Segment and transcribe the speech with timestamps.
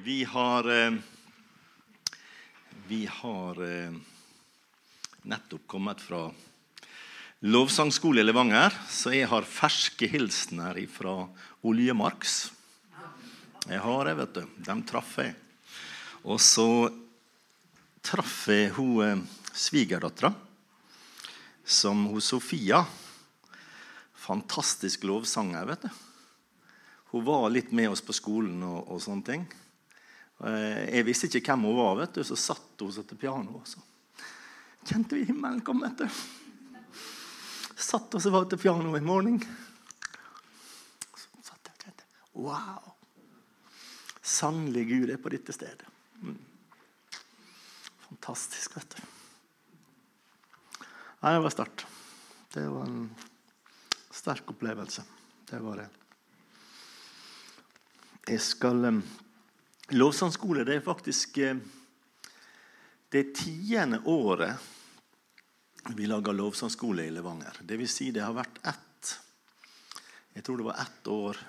[0.00, 0.94] Vi har eh,
[2.88, 3.94] Vi har eh,
[5.22, 6.28] nettopp kommet fra
[7.42, 11.26] lovsangskole i Levanger, så jeg har ferske hilsener fra
[11.66, 12.52] Oljemarks.
[13.66, 14.40] Jeg har det, vet du.
[14.70, 15.34] Dem traff jeg.
[16.22, 16.70] Og så
[17.98, 20.30] traff jeg hun eh, svigerdattera,
[21.66, 22.84] som hun Sofia.
[24.14, 26.02] Fantastisk lovsanger, vet du.
[27.16, 29.50] Hun var litt med oss på skolen og, og sånne ting.
[30.46, 33.74] Eh, jeg visste ikke hvem hun var, vet du, så satt hun seg til pianoet.
[33.74, 33.82] så
[34.88, 35.88] kjente vi himmelen komme.
[35.88, 36.08] vet du.
[37.78, 39.40] Satt oss og til pianoet i morgen.
[41.16, 42.04] Så satt jeg og kjente
[42.38, 42.94] Wow!
[44.22, 45.86] Sannelig Gud er på dette stedet.
[46.22, 46.38] Mm.
[48.08, 49.02] Fantastisk, vet du.
[51.18, 51.86] Nei, det var sterkt.
[52.54, 53.08] Det var en
[54.14, 55.02] sterk opplevelse.
[55.50, 55.88] Det var det.
[58.28, 58.84] Jeg skal
[59.90, 61.56] Lovsangskole er faktisk uh,
[63.08, 64.56] det tiende året
[65.96, 67.56] vi lager lovsangskole i Levanger.
[67.60, 69.14] Det vil si det har vært ett
[70.34, 71.40] Jeg tror det var ett år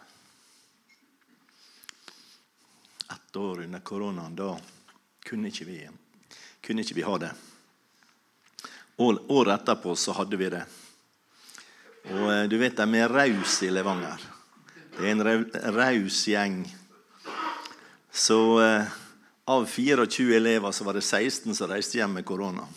[3.12, 4.36] Ett år under koronaen.
[4.36, 4.54] Da
[5.20, 5.90] kunne ikke vi,
[6.62, 7.32] kunne ikke vi ha det.
[9.04, 10.64] Året etterpå så hadde vi det.
[12.08, 14.30] Og uh, du vet de er rause i Levanger.
[14.96, 16.64] Det er en raus gjeng.
[18.12, 18.84] Så eh,
[19.46, 22.68] av 24 elever så var det 16 som reiste hjem med korona.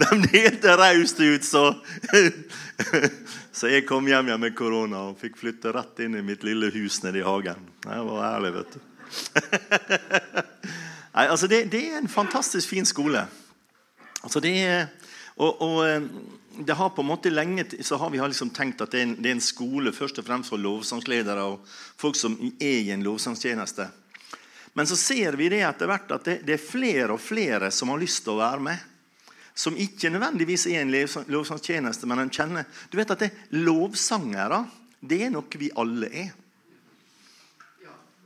[0.00, 1.74] De delte raust ut, så
[3.52, 6.70] Så jeg kom hjem igjen med korona og fikk flytte rett inn i mitt lille
[6.72, 7.66] hus nede i hagen.
[7.84, 8.80] Det var ærlig, vet du.
[11.16, 13.26] Nei, altså det, det, er en fantastisk fin skole.
[14.22, 14.86] Altså det er,
[15.36, 16.06] og, og eh,
[16.66, 19.16] det har på en måte lenge så har vi liksom tenkt at det er, en,
[19.18, 21.66] det er, en, skole først og fremst for lovsangsledere og
[22.00, 23.88] folk som er i en lovsangstjeneste.
[24.72, 27.90] Men så ser vi det etter hvert at det, det, er flere og flere som
[27.90, 28.86] har lyst til å være med.
[29.54, 30.94] Som ikke nødvendigvis er en
[31.32, 34.62] lovsangstjeneste, men en kjenner Du vet at det, lovsangere
[35.00, 36.30] det er noe vi alle er.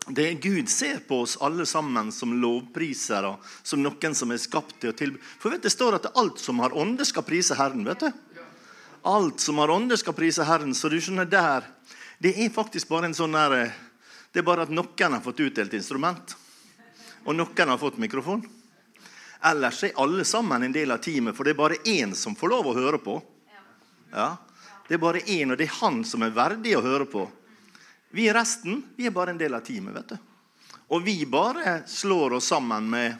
[0.06, 4.76] Det er Gud ser på oss alle sammen som lovprisere, som noen som er skapt
[4.82, 5.20] til å tilby.
[5.40, 7.84] For vet, Det står at alt som har ånde, skal prise Herren.
[7.84, 8.12] vet du?
[9.04, 10.74] Alt som har ånde, skal prise Herren.
[10.74, 11.64] Så du skjønner der,
[12.20, 13.74] Det er faktisk bare en sånn der,
[14.32, 16.36] det er bare at noen har fått utdelt instrument,
[17.26, 18.44] og noen har fått mikrofon.
[19.44, 22.48] Ellers er alle sammen en del av teamet, for det er bare én som får
[22.48, 23.22] lov å høre på.
[24.12, 24.36] Ja,
[24.88, 27.30] Det er bare én, og det er han som er verdig å høre på.
[28.14, 29.94] Vi resten vi er bare en del av teamet.
[29.94, 30.16] vet du.
[30.94, 33.14] Og vi bare slår oss sammen med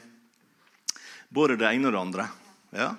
[1.29, 2.27] både det ene og det andre.
[2.71, 2.95] Ja.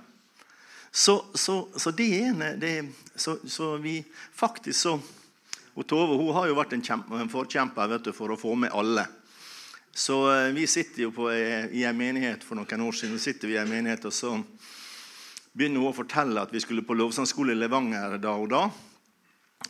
[0.91, 2.85] Så, så, så, det ene det,
[3.15, 4.99] så, så, vi faktisk så
[5.77, 8.55] og Tove hun har jo vært en, kjempe, en forkjemper vet du, for å få
[8.57, 9.07] med alle.
[9.93, 13.57] Så eh, Vi sitter jo på, i en menighet for noen år siden sitter vi
[13.57, 14.35] i en menighet, og så
[15.53, 18.63] begynner hun å fortelle at vi skulle på lovsangskole i Levanger da og da.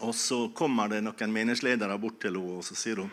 [0.05, 3.11] Og Så kommer det noen menighetsledere bort til henne og så sier hun,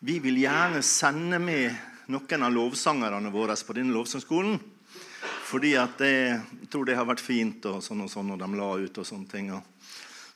[0.00, 1.74] vi vil gjerne sende med
[2.08, 4.56] noen av lovsangerne våre på denne lovsangskolen.
[5.50, 8.68] Fordi det, jeg tror det har vært fint, og sånn og sånn, og de la
[8.80, 8.98] ut.
[8.98, 9.50] og sånne ting.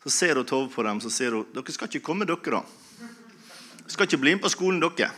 [0.03, 2.59] Så ser hun Tove på dem så sier hun, dere skal ikke komme, dere.
[2.59, 2.65] da.
[3.79, 5.11] Dere skal ikke bli med på skolen, dere.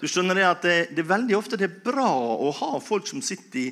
[0.00, 3.06] Du skjønner det at det, det er veldig ofte det er bra å ha folk
[3.10, 3.70] som sitter i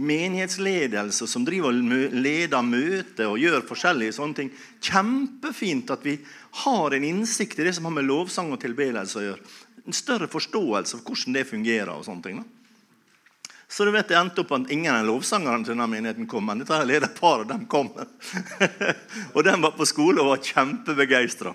[0.00, 4.52] menighetsledelse som driver og leder møter og gjør forskjellige sånne ting.
[4.80, 6.16] Kjempefint at vi
[6.64, 9.58] har en innsikt i det som har med lovsang og tilbedelse å gjøre.
[9.84, 11.92] En større forståelse av hvordan det fungerer.
[11.92, 12.44] og sånne ting.
[13.68, 16.46] Så du vet, Det endte opp at ingen av lovsangerne til denne menigheten kom.
[16.46, 17.92] Men dette lederparet de kom.
[19.34, 21.54] og de var på skole og var kjempebegeistra.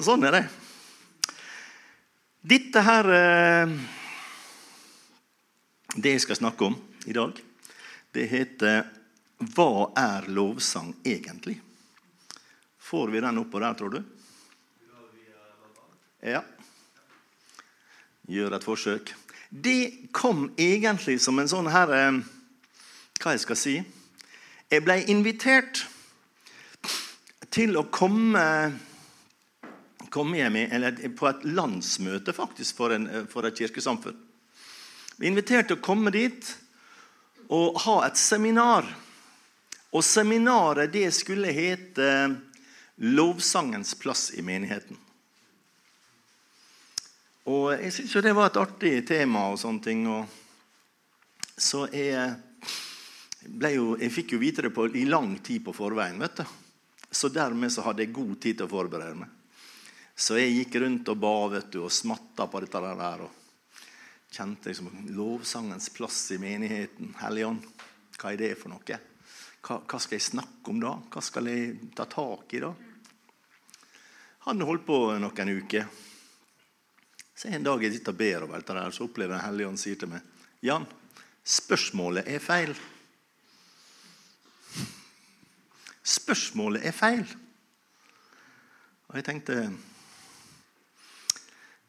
[0.00, 0.44] Sånn er det.
[2.44, 3.70] Dette her eh,
[5.94, 7.40] Det jeg skal snakke om i dag.
[8.12, 8.84] Det heter
[9.38, 11.60] 'Hva er lovsang egentlig?'
[12.78, 14.02] Får vi den oppå der, tror du?
[16.20, 16.42] Ja.
[18.28, 19.14] Gjør et forsøk.
[19.50, 22.20] Det kom egentlig som en sånn her eh,
[23.20, 23.74] Hva jeg skal si?
[24.70, 25.84] Jeg ble invitert
[27.54, 28.42] til å komme,
[30.10, 34.16] komme hjem eller på et landsmøte faktisk for, en, for et kirkesamfunn.
[35.20, 36.48] Vi inviterte å komme dit
[37.48, 38.86] å ha et seminar.
[39.94, 42.36] Og seminaret det skulle hete
[42.98, 44.96] 'Lovsangens plass i menigheten'.
[47.46, 49.50] Og Jeg syns det var et artig tema.
[49.50, 50.06] og sånne ting.
[50.08, 50.26] Og
[51.56, 52.36] så jeg,
[53.74, 56.18] jo, jeg fikk jo vite det på, i lang tid på forveien.
[56.18, 56.44] vet du.
[57.10, 59.28] Så dermed så hadde jeg god tid til å forberede meg.
[60.16, 63.20] Så jeg gikk rundt og ba vet du, og smatta på dette der.
[63.20, 63.43] og
[64.34, 67.12] Kjente liksom lovsangens plass i menigheten.
[67.20, 67.62] Helligånd,
[68.18, 68.96] hva er det for noe?
[69.62, 70.96] Hva, skal jeg snakke om da?
[71.06, 72.72] Hva skal jeg ta tak i da?
[74.48, 75.86] Han holdt på noen uker.
[77.34, 80.02] Så en dag jeg sitter og ber over dette, så opplever jeg hellige ånd sier
[80.02, 80.20] til meg
[80.66, 80.90] Jan,
[81.46, 82.74] spørsmålet er feil.
[86.02, 87.26] Spørsmålet er feil.
[89.06, 89.62] Og jeg tenkte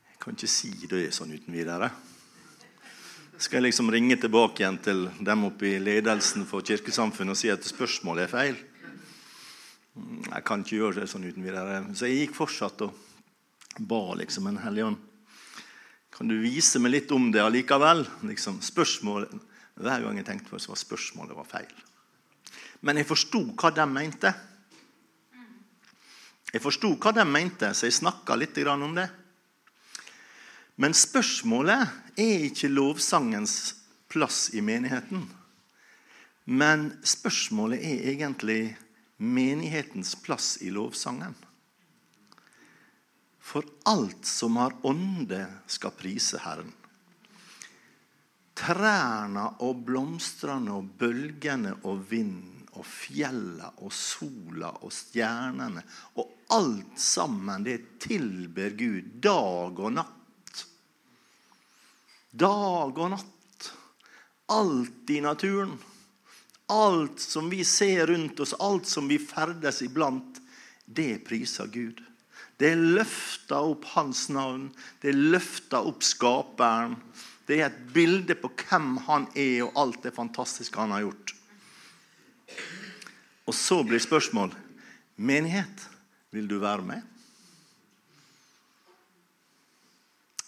[0.06, 1.90] Jeg kan ikke si det sånn uten videre.
[3.36, 7.50] Skal jeg liksom ringe tilbake igjen til dem oppe i ledelsen for kirkesamfunnet og si
[7.52, 8.62] at spørsmålet er feil?
[10.30, 11.82] Jeg kan ikke gjøre det sånn uten videre.
[12.00, 12.96] Så jeg gikk fortsatt og
[13.84, 15.02] ba liksom en hellig ånd.
[16.16, 18.06] Kan du vise meg litt om det allikevel?
[18.30, 19.36] Liksom, spørsmålet,
[19.76, 21.72] Hver gang jeg tenkte på det, så var spørsmålet var feil.
[22.88, 24.32] Men jeg forsto hva de mente.
[26.54, 29.10] Jeg forsto hva de mente, så jeg snakka litt om det.
[30.76, 33.76] Men spørsmålet er ikke lovsangens
[34.12, 35.24] plass i menigheten.
[36.46, 38.76] Men spørsmålet er egentlig
[39.18, 41.36] menighetens plass i lovsangen.
[43.46, 46.74] For alt som har ånde, skal prise Herren.
[48.56, 55.84] Trærne og blomstrene og bølgene og vinden og fjella og sola og stjernene
[56.20, 60.25] og alt sammen, det tilber Gud dag og natt.
[62.36, 63.70] Dag og natt.
[64.52, 65.78] Alt i naturen.
[66.68, 70.42] Alt som vi ser rundt oss, alt som vi ferdes iblant,
[70.86, 72.02] det priser Gud.
[72.58, 74.68] Det løfter opp Hans navn.
[75.02, 76.98] Det løfter opp Skaperen.
[77.46, 81.36] Det er et bilde på hvem han er, og alt det fantastiske han har gjort.
[83.46, 84.56] Og så blir spørsmål
[85.16, 85.88] menighet,
[86.34, 87.15] vil du være med?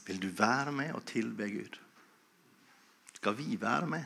[0.08, 1.76] Vil du være med og tilbe Gud?
[3.18, 4.04] Skal vi være med?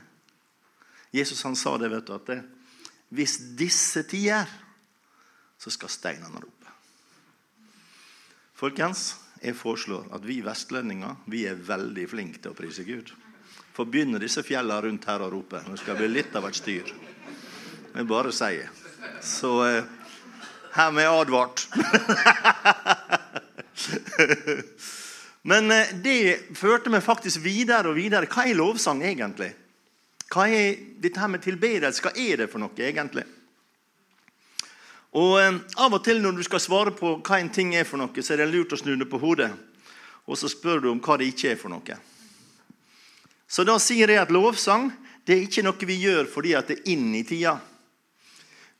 [1.13, 2.43] Jesus han sa det, vet du, at det,
[3.11, 4.47] hvis disse tider,
[5.59, 6.69] så skal steinene rope.
[8.55, 13.11] Folkens, jeg foreslår at vi vestlendinger vi er veldig flinke til å prise Gud.
[13.75, 15.63] For begynner disse fjellene rundt her å rope.
[15.65, 16.87] Det skal bli litt av et styr.
[17.91, 18.69] Jeg bare sier.
[19.25, 19.83] Så eh,
[20.77, 21.67] her med advart.
[25.41, 28.29] Men eh, det førte meg faktisk videre og videre.
[28.29, 29.51] Hva er lovsang egentlig?
[30.31, 32.03] Hva er dette her med tilbedelse?
[32.05, 33.25] Hva er det for noe egentlig?
[35.17, 37.99] Og eh, Av og til når du skal svare på hva en ting er for
[38.01, 39.49] noe, så er det lurt å snu det på hodet.
[40.29, 41.97] Og så spør du om hva det ikke er for noe.
[43.51, 44.91] Så da sier jeg at lovsang
[45.27, 47.57] det er ikke noe vi gjør fordi at det er inn i tida.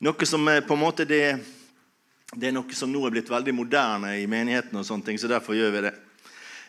[0.02, 1.26] Noe som er på en måte det,
[2.34, 5.30] det er noe som nå er blitt veldig moderne i menigheten, og sånne ting, så
[5.30, 5.92] derfor gjør vi det.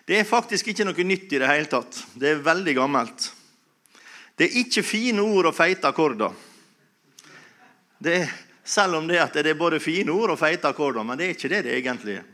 [0.04, 2.02] Det er faktisk ikke noe nytt i det hele tatt.
[2.20, 3.30] Det er veldig gammelt.
[4.36, 6.34] Det er ikke fine ord og feite akkorder.
[8.04, 8.34] Det er,
[8.64, 11.52] selv om det, det er både fine ord og feite akkorder, men det er ikke
[11.54, 12.28] det det egentlig er.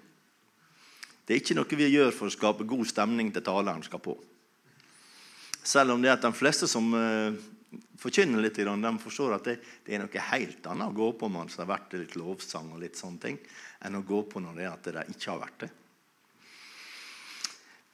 [1.30, 4.16] Det er ikke noe vi gjør for å skape god stemning til taleren skal på.
[5.62, 7.36] Selv om det er at de fleste som uh,
[8.01, 11.54] forkynner litt, de forstår at det, det, er noe helt annet å gå på mens
[11.54, 13.38] det har vært litt lovsang og litt sånne ting,
[13.86, 15.69] enn å gå på når det er at det ikke har vært det.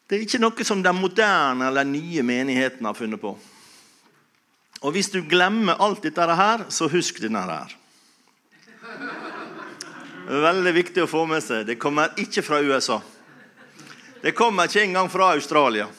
[0.06, 3.32] Det er ikke noe som den moderne eller nye menigheten har funnet på.
[4.86, 7.74] Og hvis du glemmer alt dette her, så husk denne her.
[10.30, 11.66] Veldig viktig å få med seg.
[11.66, 13.00] Det kommer ikke fra USA.
[14.22, 15.90] Det kommer ikke engang fra Australia.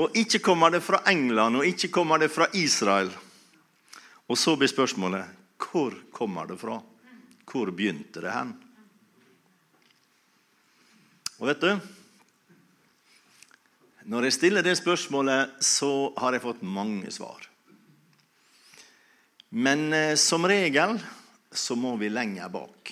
[0.00, 3.10] Og ikke kommer det fra England, og ikke kommer det fra Israel.
[4.30, 6.78] Og så blir spørsmålet hvor kommer det fra?
[7.50, 8.54] Hvor begynte det hen?
[11.40, 11.99] Og vet du
[14.10, 17.44] Når jeg stiller det spørsmålet, så har jeg fått mange svar.
[19.54, 20.96] Men eh, som regel
[21.54, 22.90] så må vi lenger bak.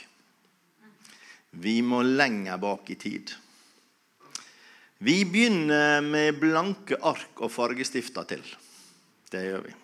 [1.59, 3.33] Vi må lenger bak i tid.
[5.03, 8.47] Vi begynner med blanke ark og fargestifter til.
[9.31, 9.75] Det gjør vi.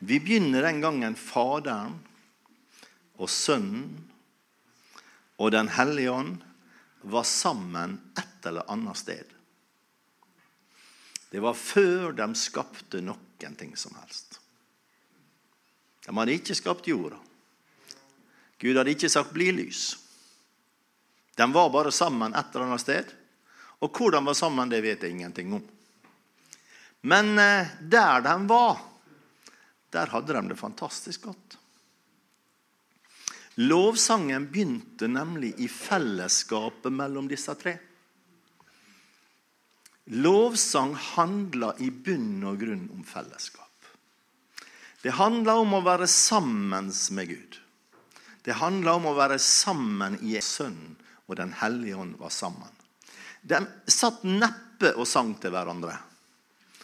[0.00, 2.00] Vi begynner den gangen Faderen
[3.20, 4.00] og Sønnen
[5.36, 6.34] og Den hellige ånd
[7.12, 9.28] var sammen et eller annet sted.
[11.32, 14.36] Det var før de skapte noen ting som helst.
[16.04, 17.16] De hadde ikke skapt jorda.
[18.60, 19.96] Gud hadde ikke sagt 'bli lys'.
[21.34, 23.14] De var bare sammen et eller annet sted.
[23.80, 25.62] Og hvor de var sammen, det vet jeg ingenting om.
[27.00, 28.78] Men eh, der de var,
[29.90, 31.56] der hadde de det fantastisk godt.
[33.54, 37.78] Lovsangen begynte nemlig i fellesskapet mellom disse tre.
[40.10, 43.68] Lovsang handler i bunn og grunn om fellesskap.
[45.02, 47.58] Det handler om å være sammen med Gud.
[48.42, 50.96] Det handler om å være sammen i Sønnen
[51.30, 52.70] og Den hellige ånd var sammen.
[53.42, 53.58] De
[53.90, 55.94] satt neppe og sang til hverandre.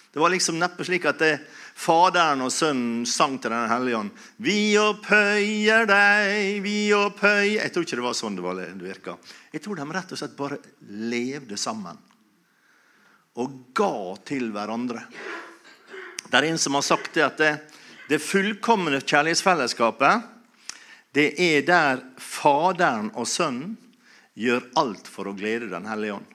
[0.09, 1.35] Det var liksom neppe slik at det,
[1.79, 4.15] Faderen og Sønnen sang til Den hellige ånd.
[4.43, 9.19] Vi opphøyer deg, vi opphøyer Jeg tror ikke det var sånn det, var, det virka.
[9.53, 11.99] Jeg tror de rett og slett bare levde sammen.
[13.39, 15.05] Og ga til hverandre.
[16.29, 17.53] Det er en som har sagt det at det,
[18.11, 20.35] det fullkomne kjærlighetsfellesskapet
[21.13, 23.77] det er der Faderen og Sønnen
[24.39, 26.35] gjør alt for å glede Den hellige ånd.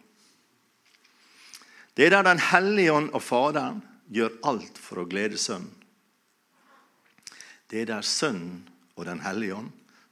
[1.94, 5.72] Det er der Den hellige ånd og Faderen gjør alt for å glede Sønnen.
[7.70, 8.66] Det er der Sønnen
[8.98, 9.72] og Den hellige ånd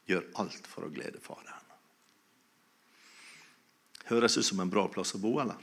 [0.10, 1.58] gjør alt for å glede Faderen.
[4.12, 5.60] Høres ut som en bra plass å bo, eller?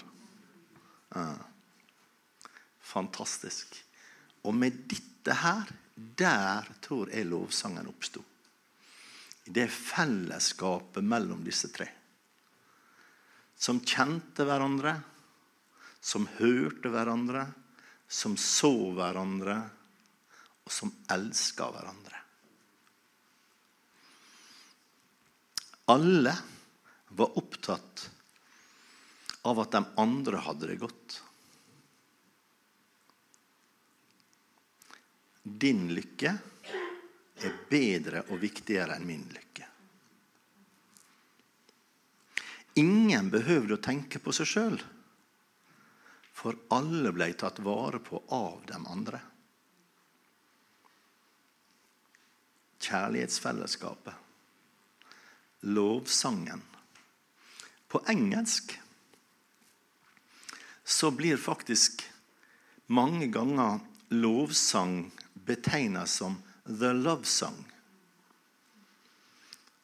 [2.88, 3.76] Fantastisk.
[4.46, 8.22] Og med dette her, der tror jeg lovsangen oppsto.
[9.48, 11.88] Det fellesskapet mellom disse tre.
[13.58, 14.96] Som kjente hverandre
[16.00, 17.46] som hørte hverandre,
[18.08, 19.58] som så hverandre,
[20.64, 22.22] og som elska hverandre.
[25.88, 26.34] Alle
[27.16, 28.04] var opptatt
[29.48, 31.22] av at de andre hadde det godt.
[35.42, 36.34] Din lykke
[37.38, 39.66] er bedre og viktigere enn min lykke.
[42.78, 44.78] Ingen behøvde å tenke på seg sjøl.
[46.38, 49.20] For alle ble tatt vare på av de andre.
[52.78, 54.14] Kjærlighetsfellesskapet.
[55.74, 56.62] Lovsangen.
[57.88, 58.76] På engelsk
[60.88, 62.02] så blir faktisk
[62.86, 67.64] mange ganger lovsang betegnet som 'the love song'.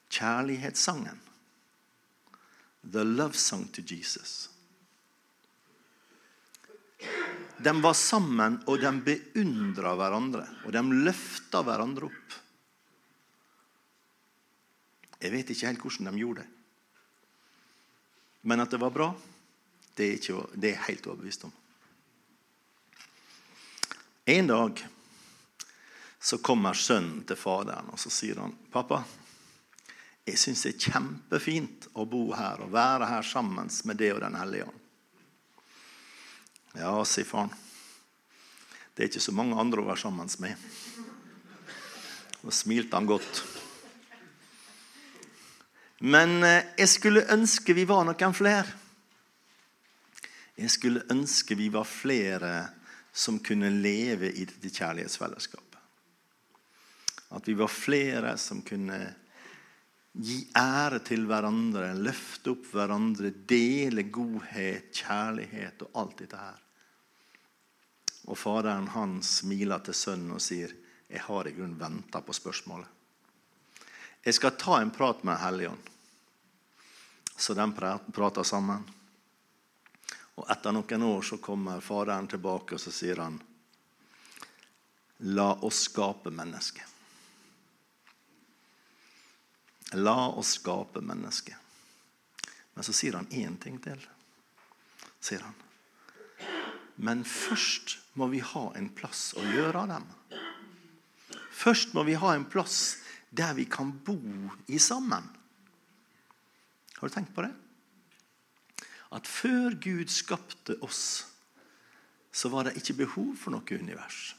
[0.08, 1.20] Kjærlighetssangen.
[2.92, 4.49] The love song to Jesus.
[7.58, 10.49] De var sammen, og de beundra hverandre.
[10.64, 12.40] Og de løfta hverandre opp.
[15.20, 16.50] Jeg vet ikke helt hvordan de gjorde det.
[18.42, 19.12] Men at det var bra,
[19.94, 21.52] det er, ikke, det er helt overbevist om.
[24.24, 24.86] En dag
[26.24, 29.02] så kommer sønnen til faderen og så sier han, 'Pappa,
[30.24, 34.20] jeg syns det er kjempefint å bo her og være her sammen med det og
[34.24, 34.80] Den hellige ånd.'
[36.74, 37.52] Ja, sier faren.
[38.94, 40.56] Det er ikke så mange andre å være sammen med.
[42.42, 43.42] Og smilte han godt.
[46.00, 48.83] Men eh, jeg skulle ønske vi var noen flere.
[50.54, 52.54] Jeg skulle ønske vi var flere
[53.14, 55.78] som kunne leve i dette kjærlighetsfellesskapet.
[57.34, 58.99] At vi var flere som kunne
[60.14, 66.61] gi ære til hverandre, løfte opp hverandre, dele godhet, kjærlighet og alt dette her.
[68.30, 70.70] Og faderen han smiler til sønnen og sier,
[71.11, 72.88] 'Jeg har i grunnen venta på spørsmålet.'
[74.25, 75.90] Jeg skal ta en prat med Helligånd.
[77.37, 77.73] Så de
[78.12, 78.84] prater sammen.
[80.34, 83.38] Og etter noen år så kommer faderen tilbake og så sier han,
[85.18, 86.90] 'La oss skape mennesket'.
[89.94, 91.56] La oss skape mennesket.
[92.74, 94.00] Men så sier han én ting til.
[95.20, 95.54] Sier han.
[96.96, 100.08] Men først må vi ha en plass å gjøre av dem.
[101.54, 102.98] Først må vi ha en plass
[103.30, 104.18] der vi kan bo
[104.66, 105.30] i sammen.
[106.98, 107.52] Har du tenkt på det?
[109.14, 111.26] At før Gud skapte oss,
[112.35, 114.35] så var det ikke behov for noe univers.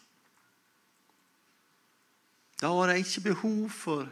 [2.60, 4.10] Da var det ikke behov for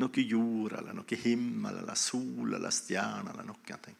[0.00, 3.96] noe jord eller noe himmel eller sol eller stjerne eller noen ting.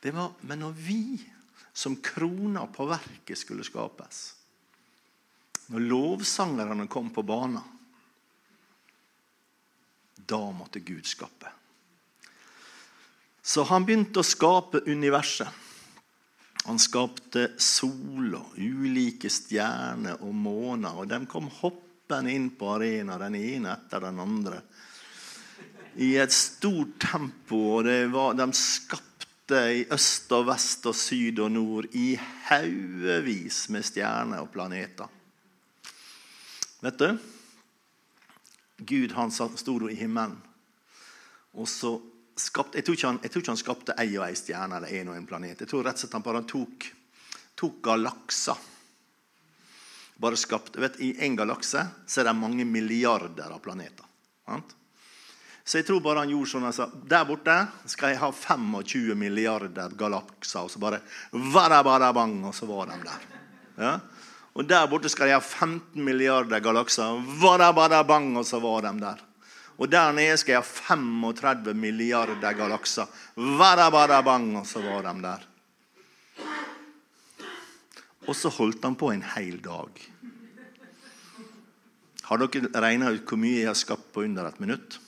[0.00, 1.04] Det var, men når vi
[1.74, 4.34] som krona på verket skulle skapes.
[5.72, 7.62] Når lovsangerne kom på banen,
[10.14, 11.50] da måtte Gud skape.
[13.44, 15.48] Så han begynte å skape universet.
[16.64, 20.96] Han skapte sol og ulike stjerner og måner.
[20.96, 24.62] Og de kom hoppende inn på arenaen, den ene etter den andre.
[26.00, 27.60] I et stort tempo.
[27.76, 32.14] og var, De skapte i øst og vest og syd og nord i
[32.48, 35.12] haugevis med stjerner og planeter.
[36.80, 37.10] Vet du?
[38.80, 40.34] Gud han sto i himmelen
[41.54, 41.92] Og så
[42.36, 45.10] skapte, jeg, tror han, jeg tror ikke han skapte ei og ei stjerne eller en
[45.12, 45.60] og en planet.
[45.60, 46.86] Jeg tror rett og slett han bare tok,
[47.58, 48.70] tok galakser.
[50.22, 54.06] Bare skapte, vet, I en galakse så er det mange milliarder av planeter.
[54.46, 54.74] Sant?
[55.64, 57.54] Så jeg tror bare han gjorde sånn altså, Der borte
[57.88, 60.66] skal jeg ha 25 milliarder galakser.
[60.66, 63.22] Og så bare bang, og så var de der.
[63.80, 63.94] Ja?
[64.54, 67.16] Og der borte skal jeg ha 15 milliarder galakser.
[68.06, 69.24] bang, og så var de der.
[69.78, 73.06] Og der nede skal jeg ha 35 milliarder galakser.
[74.22, 75.48] bang, og så var de der.
[78.26, 79.90] Og så holdt han på en hel dag.
[82.24, 85.00] Har dere regna ut hvor mye jeg har skapt på under et minutt?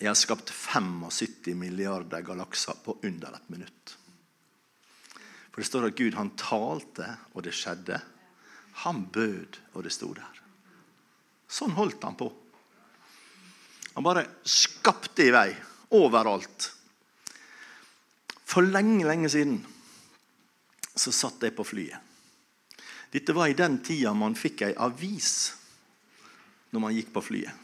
[0.00, 3.96] Jeg har skapt 75 milliarder galakser på under et minutt.
[5.50, 8.00] For det står at Gud han talte, og det skjedde.
[8.84, 10.39] Han bød, og det sto der.
[11.50, 12.28] Sånn holdt han på.
[13.96, 15.48] Han bare skapte i vei
[15.98, 16.70] overalt.
[18.46, 19.58] For lenge, lenge siden
[20.94, 21.98] så satt jeg på flyet.
[23.10, 25.50] Dette var i den tida man fikk ei avis
[26.70, 27.54] når man gikk på flyet.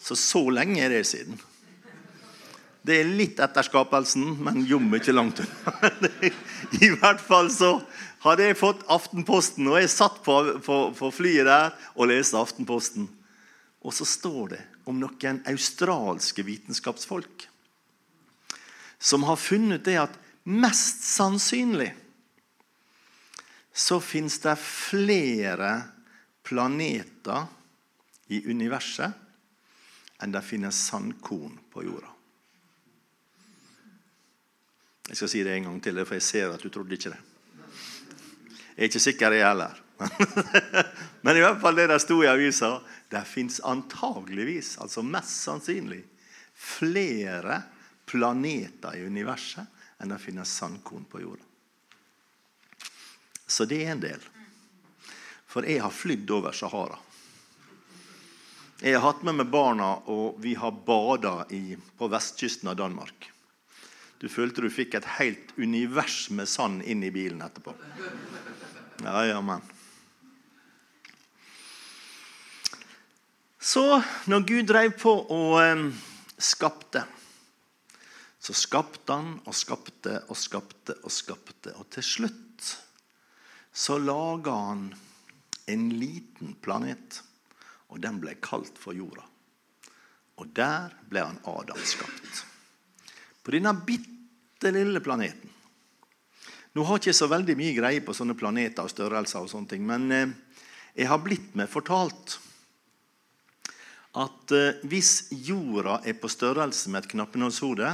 [0.00, 1.36] Så så lenge er det siden.
[2.82, 5.90] Det er litt etter skapelsen, men jommen ikke langt unna.
[6.82, 7.76] I hvert fall så
[8.24, 13.06] hadde jeg fått Aftenposten, og jeg satt på, på, på flyet der og leste Aftenposten.
[13.82, 14.60] Og så står det
[14.90, 17.46] om noen australske vitenskapsfolk
[19.02, 20.14] som har funnet det at
[20.46, 21.90] mest sannsynlig
[23.74, 25.72] så fins det flere
[26.46, 27.48] planeter
[28.30, 32.12] i universet enn det finnes sandkorn på jorda.
[35.08, 37.20] Jeg skal si det en gang til, for jeg ser at du trodde ikke det.
[38.72, 39.80] Jeg er ikke sikker, jeg heller.
[41.24, 42.78] Men i hvert fall det der sto i avisa.
[43.12, 46.00] Det fins antageligvis, altså mest sannsynlig,
[46.54, 47.60] flere
[48.08, 49.68] planeter i universet
[50.02, 51.44] enn det finnes sandkorn på jorda.
[53.46, 54.22] Så det er en del.
[55.46, 56.96] For jeg har flydd over Sahara.
[58.80, 63.31] Jeg har hatt med meg barna, og vi har bada på vestkysten av Danmark.
[64.22, 67.74] Du følte du fikk et helt univers med sand inn i bilen etterpå.
[69.02, 69.64] Ja, ja, men.
[73.58, 73.82] Så
[74.30, 75.90] når Gud drev på og
[76.38, 77.02] skapte,
[78.38, 81.74] så skapte han og skapte og skapte og skapte.
[81.74, 82.70] Og til slutt
[83.74, 84.86] så laga han
[85.66, 87.22] en liten planet
[87.92, 89.26] og den ble kalt for jorda.
[90.40, 92.44] Og der ble han Adam skapt.
[93.42, 94.11] På denne bitte
[94.70, 95.50] lille planeten.
[96.72, 99.68] Nå har jeg ikke så veldig mye greie på sånne planeter og størrelser, og sånne
[99.74, 100.30] ting, men eh,
[100.94, 102.38] jeg har blitt med fortalt
[104.20, 107.90] at eh, hvis jorda er på størrelse med et knappenålshode,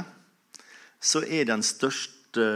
[0.99, 2.47] så er den største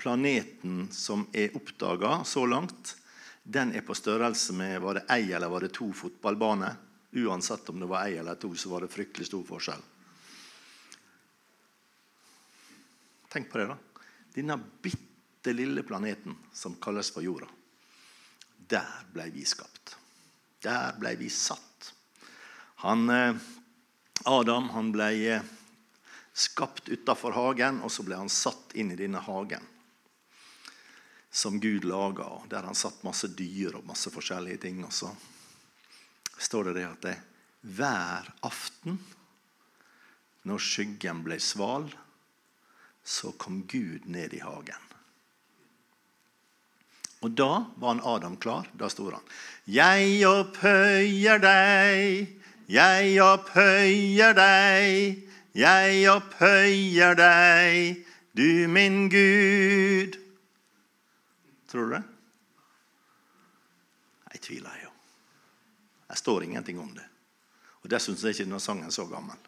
[0.00, 2.96] planeten som er oppdaga så langt,
[3.44, 6.80] den er på størrelse med var det ei eller var det to fotballbaner.
[7.14, 9.82] Uansett om det var ei eller to, så var det fryktelig stor forskjell.
[13.34, 13.76] Tenk på det, da.
[14.34, 17.48] Denne bitte lille planeten som kalles for jorda.
[18.70, 19.96] Der ble vi skapt.
[20.62, 21.88] Der ble vi satt.
[22.84, 23.34] Han, eh,
[24.30, 25.42] Adam han ble eh,
[26.30, 29.66] skapt utafor hagen, og så ble han satt inn i denne hagen
[31.34, 34.84] som Gud laga, der han satt masse dyr og masse forskjellige ting.
[34.86, 35.10] Og så
[36.38, 37.18] står det det at det,
[37.74, 39.02] hver aften
[40.46, 41.90] når skyggen ble sval,
[43.04, 44.80] så kom Gud ned i hagen.
[47.24, 48.68] Og da var han Adam klar.
[48.76, 49.22] Da sto han.
[49.64, 52.34] Jeg opphøyer deg,
[52.68, 55.22] jeg opphøyer deg,
[55.56, 58.04] jeg opphøyer deg,
[58.36, 60.18] du min Gud.
[61.70, 62.02] Tror du det?
[64.34, 64.92] Jeg tviler jo.
[66.10, 67.08] Jeg står ingenting om det.
[67.84, 69.40] Og Dessuten er ikke denne sangen så gammel.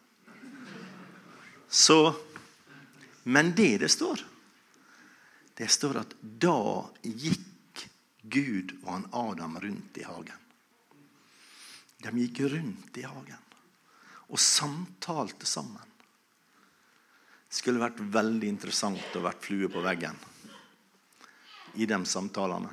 [1.69, 2.15] Så,
[3.27, 4.21] men det det står,
[5.57, 7.83] det står at da gikk
[8.23, 10.45] Gud og han Adam rundt i hagen.
[12.03, 13.43] De gikk rundt i hagen
[14.27, 15.83] og samtalte sammen.
[17.47, 20.17] Det skulle vært veldig interessant å vært flue på veggen
[21.79, 22.71] i de samtalene.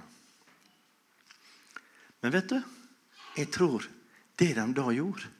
[2.22, 2.60] Men vet du,
[3.36, 3.86] jeg tror
[4.38, 5.30] det de da gjorde,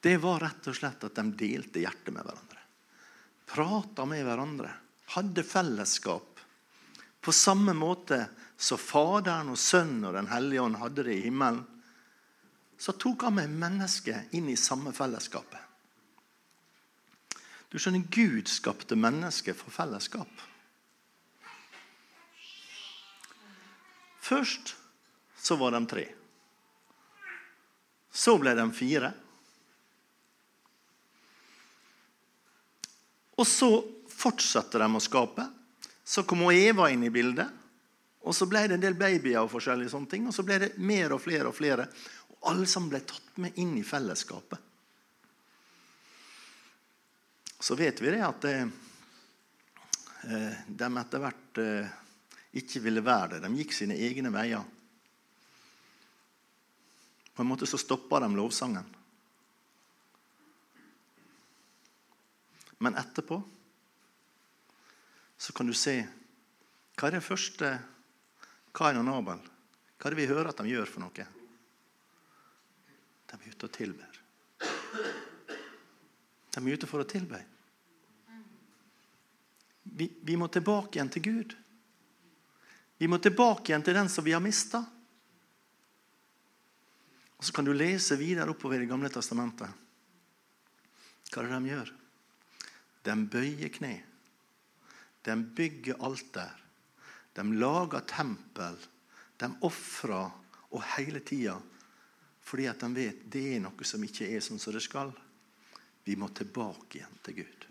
[0.00, 2.49] det var rett og slett at de delte hjertet med hverandre.
[3.50, 4.70] Prata med hverandre.
[5.16, 6.38] Hadde fellesskap.
[7.20, 11.64] På samme måte som Faderen og Sønnen og Den hellige ånd hadde det i himmelen,
[12.80, 15.58] så tok han med mennesket inn i samme fellesskapet.
[17.70, 20.30] Du skjønner, Gud skapte mennesket for fellesskap.
[24.20, 24.74] Først
[25.40, 26.06] så var de tre.
[28.10, 29.12] Så ble de fire.
[33.40, 33.70] Og så
[34.12, 35.46] fortsatte de å skape.
[36.04, 37.48] Så kom Eva inn i bildet.
[38.28, 40.26] Og så ble det en del babyer og forskjellige sånne ting.
[40.28, 41.86] Og så ble det mer og flere og flere.
[42.34, 44.66] Og alle sammen ble tatt med inn i fellesskapet.
[47.60, 48.68] Så vet vi det at eh,
[50.66, 51.90] de etter hvert eh,
[52.60, 53.42] ikke ville være det.
[53.44, 54.64] De gikk sine egne veier.
[57.36, 58.88] På en måte så stoppa de lovsangen.
[62.80, 63.42] Men etterpå
[65.40, 66.00] så kan du se
[66.96, 67.68] hva er det første
[68.76, 71.26] Kain og Nabel Hva er det vi hører at de gjør for noe?
[73.30, 74.20] De er ute og tilber.
[76.50, 77.40] De er ute for å tilbe.
[79.82, 81.54] Vi, vi, må tilbake igjen til Gud.
[83.00, 84.82] Vi må tilbake igjen til den som vi har mista.
[87.36, 89.68] Og Så kan du lese videre oppover i Det gamle testamentet.
[91.30, 91.94] Hva er det de gjør?
[93.04, 93.94] De bøyer kne.
[95.24, 96.52] De bygger alter.
[97.36, 98.76] De lager tempel.
[99.40, 100.30] De ofrer
[100.70, 101.58] og hele tida
[102.50, 105.12] fordi at de vet det er noe som ikke er sånn som det skal.
[106.02, 107.66] Vi må tilbake igjen til Gud.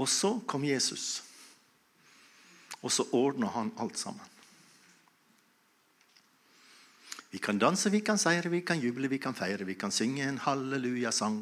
[0.00, 1.22] Og så kom Jesus,
[2.80, 4.32] og så ordna han alt sammen.
[7.32, 10.24] Vi kan danse, vi kan seire, vi kan juble, vi kan feire, vi kan synge
[10.24, 11.40] en hallelujasang.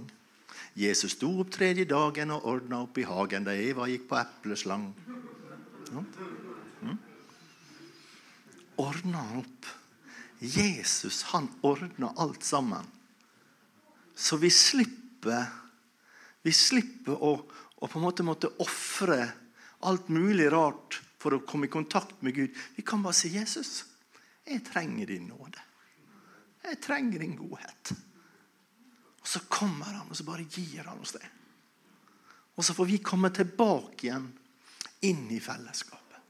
[0.74, 4.88] Jesus sto opp tredje dagen og ordna opp i hagen da Eva gikk på epleslang.
[5.94, 6.98] Mm.
[8.82, 9.68] Ordna opp.
[10.40, 12.86] Jesus han ordna alt sammen.
[14.14, 15.46] Så vi slipper
[16.44, 17.30] Vi slipper å,
[17.80, 19.16] å på en måte måtte ofre
[19.88, 22.58] alt mulig rart for å komme i kontakt med Gud.
[22.76, 23.86] Vi kan bare si, 'Jesus,
[24.44, 25.62] jeg trenger din nåde.'
[26.64, 27.94] Jeg trenger din godhet.
[29.24, 31.24] Og så kommer han, og så bare gir han oss det.
[32.54, 34.26] Og så får vi komme tilbake igjen
[35.08, 36.20] inn i fellesskapet.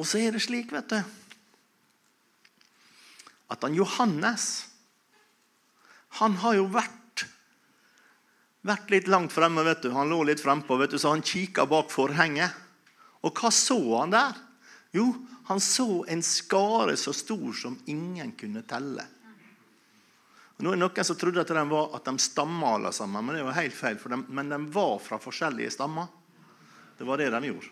[0.00, 0.98] Og så er det slik, vet du,
[3.52, 4.68] at han Johannes
[6.20, 7.22] Han har jo vært,
[8.68, 9.62] vært litt langt fremme.
[9.64, 9.94] vet du.
[9.96, 12.52] Han lå litt frempå, vet du, så han kikka bak forhenget.
[13.24, 14.36] Og hva så han der?
[14.92, 15.06] Jo,
[15.48, 19.06] han så en skare så stor som ingen kunne telle.
[20.58, 23.38] Nå er det Noen som trodde at, de var, at de stamma alle sammen, men
[23.38, 23.96] det var helt feil.
[23.98, 26.10] De, men de var fra forskjellige stammer.
[26.98, 27.70] Det var det de gjorde.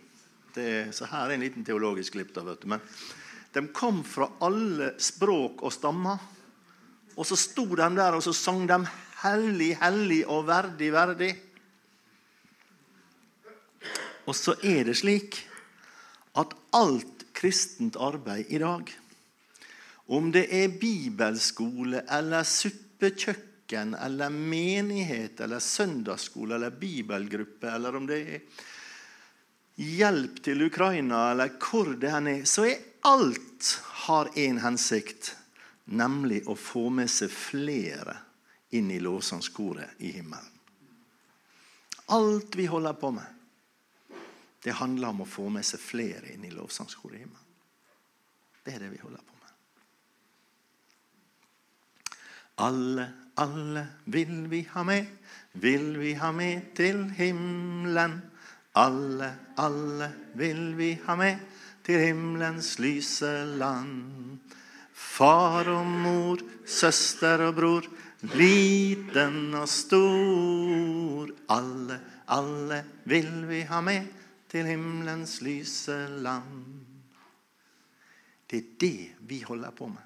[0.54, 2.32] Det, så her er en liten teologisk glipp.
[2.34, 2.70] Da, vet du.
[2.72, 2.82] Men
[3.54, 6.18] de kom fra alle språk og stammer.
[7.14, 8.80] Og så sto de der og så sang de
[9.20, 11.36] 'Hellig, hellig og verdig, verdig'.
[14.24, 15.36] Og så er det slik
[16.38, 18.88] at alt kristent arbeid i dag
[20.10, 28.18] om det er bibelskole eller suppekjøkken eller menighet eller søndagsskole eller bibelgruppe, eller om det
[28.34, 28.40] er
[29.80, 33.70] hjelp til Ukraina eller hvor det hen er, så er alt
[34.08, 35.36] har én hensikt,
[35.84, 38.16] nemlig å få med seg flere
[38.76, 40.56] inn i lovsangskoret i himmelen.
[42.10, 43.26] Alt vi holder på med,
[44.62, 47.46] det handler om å få med seg flere inn i lovsangskoret i himmelen.
[48.64, 49.39] Det er det vi holder på med.
[52.60, 53.06] Alle,
[53.40, 55.06] alle vil vi ha med,
[55.52, 58.18] vil vi ha med til himmelen.
[58.76, 61.40] Alle, alle vil vi ha med
[61.86, 64.38] til himmelens lyse land.
[64.92, 67.88] Far og mor, søster og bror,
[68.36, 71.32] liten og stor.
[71.56, 71.96] Alle,
[72.28, 74.10] alle vil vi ha med
[74.50, 76.66] til himmelens lyse land.
[78.50, 80.04] Det er det vi holder på med.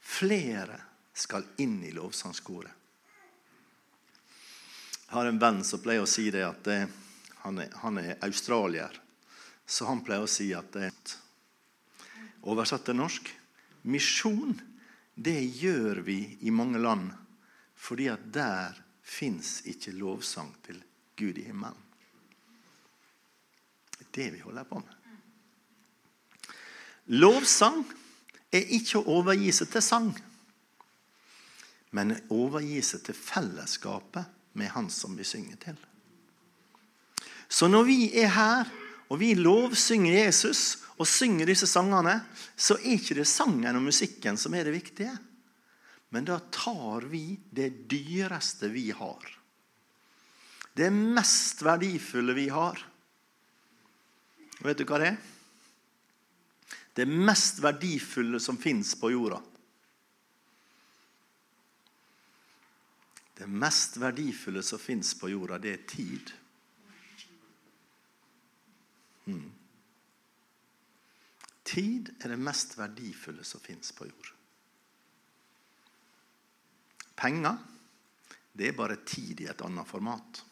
[0.00, 2.72] Flere skal inn i lovsangskoret.
[5.06, 6.78] Jeg har en venn som pleier å si det at det,
[7.42, 8.94] han, er, han, er, australier.
[9.66, 10.92] Så han pleier å si at det,
[12.42, 13.28] Oversatt til norsk
[13.86, 14.56] misjon,
[15.14, 17.12] det gjør vi i mange land
[17.82, 20.80] fordi at der fins ikke lovsang til
[21.18, 21.78] Gud i himmelen.
[23.92, 24.98] Det er det vi holder på med.
[27.18, 27.82] Lovsang
[28.54, 30.12] er ikke å overgi seg til sang
[31.92, 35.76] men overgi seg til fellesskapet med Han som vi synger til.
[37.52, 38.70] Så når vi er her,
[39.12, 42.16] og vi lovsynger Jesus og synger disse sangene,
[42.56, 45.12] så er ikke det sangen og musikken som er det viktige.
[46.12, 49.28] Men da tar vi det dyreste vi har.
[50.72, 52.80] Det mest verdifulle vi har.
[54.64, 55.20] Vet du hva det er?
[56.92, 59.40] Det mest verdifulle som fins på jorda.
[63.34, 66.32] Det mest verdifulle som fins på jorda, det er tid.
[69.24, 69.48] Mm.
[71.64, 74.32] Tid er det mest verdifulle som fins på jord.
[77.16, 77.58] Penger,
[78.52, 80.42] det er bare tid i et annet format.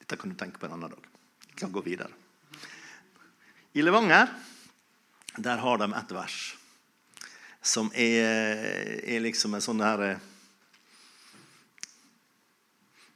[0.00, 1.10] Dette kan du tenke på en annen dag.
[1.50, 2.14] Vi kan gå videre.
[3.76, 4.30] I Levanger
[5.38, 6.38] der har de et vers
[7.68, 10.26] som er, er liksom en sånn her eh,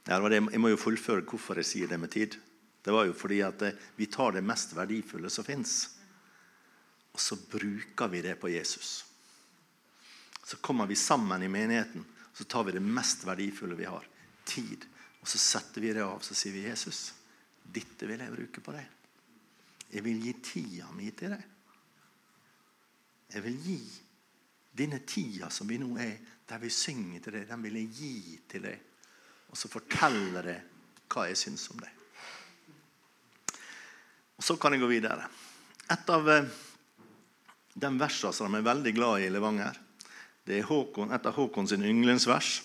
[0.03, 2.35] Jeg må jo fullføre hvorfor jeg sier det med tid.
[2.83, 5.73] Det var jo fordi at eh, vi tar det mest verdifulle som fins,
[7.13, 9.05] og så bruker vi det på Jesus.
[10.43, 14.05] Så kommer vi sammen i menigheten, så tar vi det mest verdifulle vi har.
[14.45, 14.83] Tid.
[15.21, 17.13] Og så setter vi det av, så sier vi, 'Jesus,
[17.63, 18.89] dette vil jeg bruke på deg.'
[19.93, 21.43] Jeg vil gi tida mi til deg.
[23.33, 23.77] Jeg vil gi
[24.73, 26.17] denne tida som vi nå er,
[26.49, 28.79] der vi synger til deg, den vil jeg gi til deg.
[29.53, 30.61] Og så forteller jeg
[31.13, 31.99] hva jeg syns om deg.
[34.37, 35.27] Og Så kan jeg gå videre.
[35.93, 36.49] Et av eh,
[37.73, 39.77] de versene som de er veldig glad i i Levanger,
[40.43, 42.63] det er Håkon, et av Håkon sin yndlingsvers.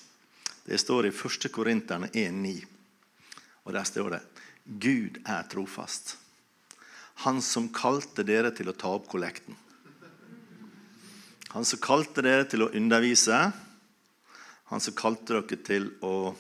[0.65, 1.53] Det står i 1.
[1.55, 2.57] Korinterne 1,9.
[3.69, 4.23] Og der står det
[4.65, 6.17] Gud er trofast.
[7.25, 9.57] Han som kalte dere til å ta opp kollekten.
[11.55, 13.39] Han som kalte dere til å undervise.
[14.69, 16.33] Han som kalte dere til å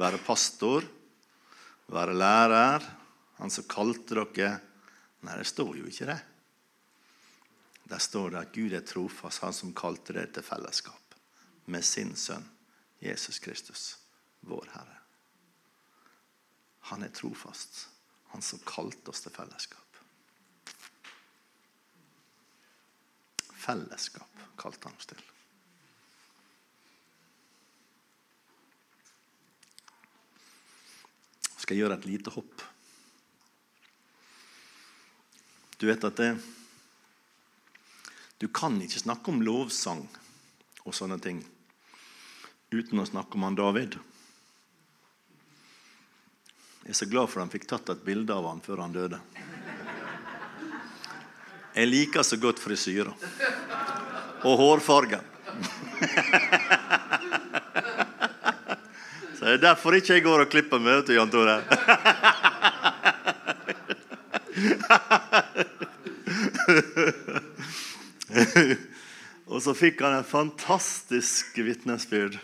[0.00, 0.84] være pastor,
[1.90, 2.84] være lærer.
[3.40, 4.58] Han som kalte dere
[5.20, 6.20] Nei, det står jo ikke det.
[7.90, 11.16] Der står det at Gud er trofast, han som kalte dere til fellesskap
[11.70, 12.46] med sin sønn
[13.04, 13.82] Jesus Kristus,
[14.48, 14.96] vår Herre.
[16.90, 17.86] Han er trofast,
[18.32, 19.79] han som kalte oss til fellesskap.
[23.70, 25.20] Fellesskap kalte han oss til.
[31.60, 32.62] skal jeg gjøre et lite hopp.
[35.78, 36.32] Du vet at det,
[38.40, 40.00] Du kan ikke snakke om lovsang
[40.82, 41.44] og sånne ting
[42.72, 43.98] uten å snakke om han David.
[46.82, 48.96] Jeg er så glad for at han fikk tatt et bilde av han før han
[48.96, 49.20] døde.
[51.80, 53.14] Jeg liker så godt frisyra.
[54.44, 55.24] Og hårfargen.
[59.38, 61.56] Så det er derfor ikke jeg går og klipper meg, vet du, Jan Tore.
[69.48, 72.36] og så fikk han en fantastisk vitnesbyrd.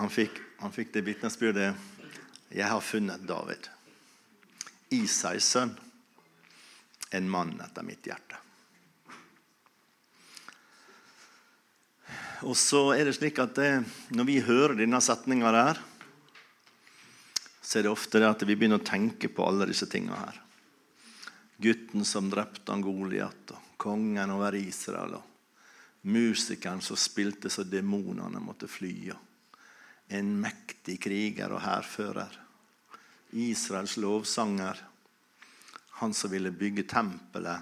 [0.00, 1.74] Han fikk, han fikk det vitnesbyrdet
[2.48, 3.68] 'Jeg har funnet David'.
[4.88, 5.85] Isais sønn.
[7.14, 8.40] En mann etter mitt hjerte.
[12.44, 13.70] Og så er det slik at det,
[14.12, 15.80] Når vi hører denne setninga der,
[17.62, 20.36] så er det ofte det at vi begynner å tenke på alle disse tinga her.
[21.58, 28.68] Gutten som drepte Goliat, og kongen over Israel, og musikeren som spilte så demonene måtte
[28.70, 29.10] fly.
[30.14, 32.38] En mektig kriger og hærfører.
[33.34, 34.78] Israels lovsanger.
[36.00, 37.60] Han som ville bygge tempelet,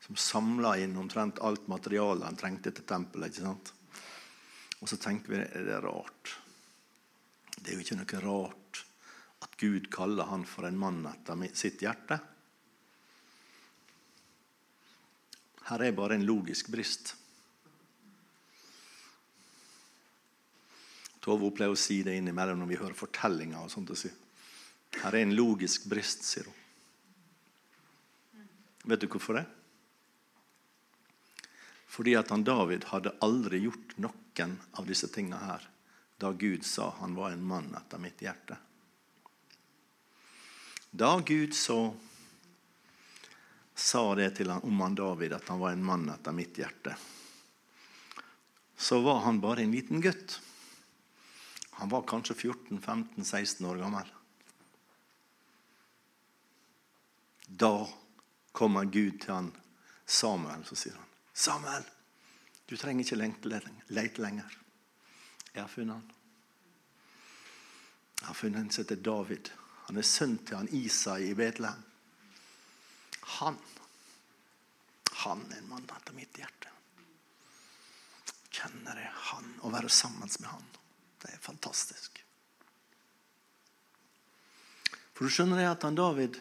[0.00, 3.30] som samla inn omtrent alt materialet han trengte til tempelet.
[3.30, 3.72] ikke sant?
[4.80, 6.34] Og så tenker vi er det rart.
[7.56, 8.84] Det er jo ikke noe rart
[9.44, 12.18] at Gud kaller han for en mann etter sitt hjerte.
[15.70, 17.14] Her er bare en logisk brist.
[21.24, 23.62] Tove pleier å si det innimellom når vi hører fortellinger.
[23.62, 23.90] og sånt.
[23.90, 24.10] å si.
[25.00, 26.63] Her er en logisk brist, sier hun.
[28.84, 29.44] Vet du hvorfor det?
[31.88, 35.68] Fordi at han David hadde aldri gjort noen av disse tingene her
[36.18, 38.56] da Gud sa han var en mann etter mitt hjerte.
[40.90, 41.78] Da Gud så
[43.74, 46.94] sa det til han, om han David at han var en mann etter mitt hjerte,
[48.76, 50.38] så var han bare en liten gutt.
[51.80, 54.12] Han var kanskje 14-15-16 år gammel.
[57.46, 57.74] Da
[58.54, 59.50] kommer Gud til han
[60.06, 61.86] Samuel, så sier han Samuel,
[62.70, 64.58] du trenger ikke lete lenger.
[65.52, 66.12] Jeg har funnet han.
[68.20, 69.50] Jeg har funnet en som heter David.
[69.88, 71.82] Han er sønn til han Isai i Betlehem.
[73.40, 73.58] Han
[75.24, 76.70] han er en mann etter mitt hjerte.
[78.52, 80.66] Kjenner jeg han og være sammen med han.
[81.22, 82.18] Det er fantastisk.
[85.14, 86.36] For du skjønner det at han David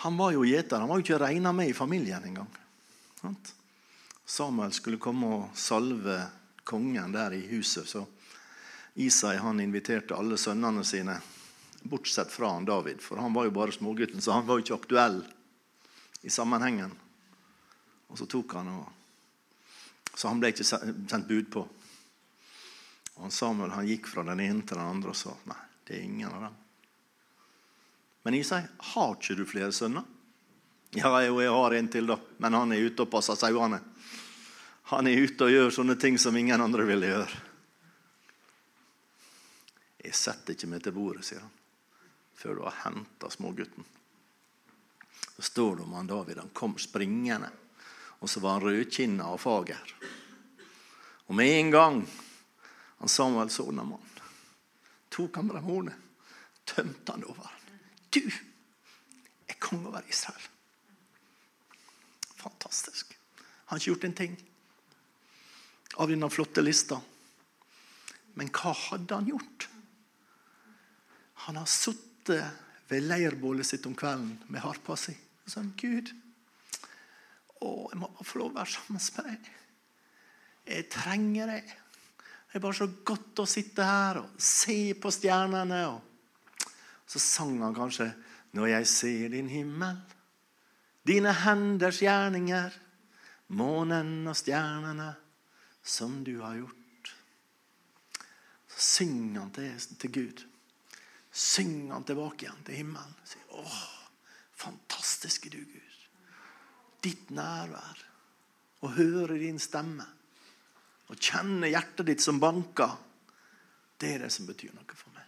[0.00, 0.78] han var jo gjeter.
[0.78, 2.50] Han var jo ikke regna med i familien engang.
[4.24, 6.20] Samuel skulle komme og salve
[6.62, 7.88] kongen der i huset.
[7.88, 8.04] Så
[8.94, 11.16] Isai han inviterte alle sønnene sine,
[11.82, 13.02] bortsett fra han David.
[13.02, 15.18] For han var jo bare smågutten, så han var jo ikke aktuell
[16.22, 16.94] i sammenhengen.
[18.06, 18.86] Og så tok han og
[20.14, 21.66] Så han ble ikke sendt bud på.
[23.18, 26.06] Og Samuel han gikk fra den ene til den andre og sa nei, det er
[26.06, 26.56] ingen av dem.
[28.22, 30.06] Men Isai, har ikke du flere sønner?
[30.96, 32.16] Ja, jo, jeg har en til, da.
[32.38, 33.80] Men han er ute og passer sauene.
[34.88, 37.42] Han er ute og gjør sånne ting som ingen andre ville gjøre.
[40.08, 41.52] Jeg setter ikke meg til bordet, sier han,
[42.38, 43.84] før du har henta smågutten.
[45.36, 46.40] Så står det om han David.
[46.40, 47.50] Han kom springende,
[48.18, 49.92] og så var han rødkinna og fager.
[51.28, 52.00] Og med en gang
[53.02, 54.00] han Samuel så Naman,
[55.12, 55.92] tok han bramone,
[56.64, 57.57] tømte han det over.
[58.14, 60.48] Du er konge over Israel.
[62.38, 63.16] Fantastisk.
[63.38, 64.36] Han har ikke gjort en ting
[65.98, 67.00] av denne flotte lista.
[68.38, 69.68] Men hva hadde han gjort?
[71.48, 75.14] Han har sittet ved leirbålet sitt om kvelden med harpa si
[75.48, 76.10] og sånn, Gud,
[77.64, 79.52] å, jeg må få lov å være sammen med deg.
[80.68, 81.70] Jeg trenger deg.
[82.48, 85.80] Det er bare så godt å sitte her og se på stjernene.
[85.88, 86.07] Og
[87.08, 88.12] så sang han kanskje
[88.56, 89.96] Når jeg ser din himmel,
[91.04, 92.72] dine henders gjerninger,
[93.52, 95.10] månen og stjernene
[95.84, 97.12] som du har gjort.
[98.72, 100.42] Så synger han til, til Gud.
[101.28, 103.14] Synger han tilbake igjen til himmelen.
[103.28, 103.84] Sier, Åh,
[104.56, 106.02] fantastisk er du, Gud.
[107.04, 108.04] Ditt nærvær.
[108.80, 110.08] Å høre din stemme.
[111.08, 112.96] Å kjenne hjertet ditt som banker.
[114.00, 115.27] Det er det som betyr noe for meg.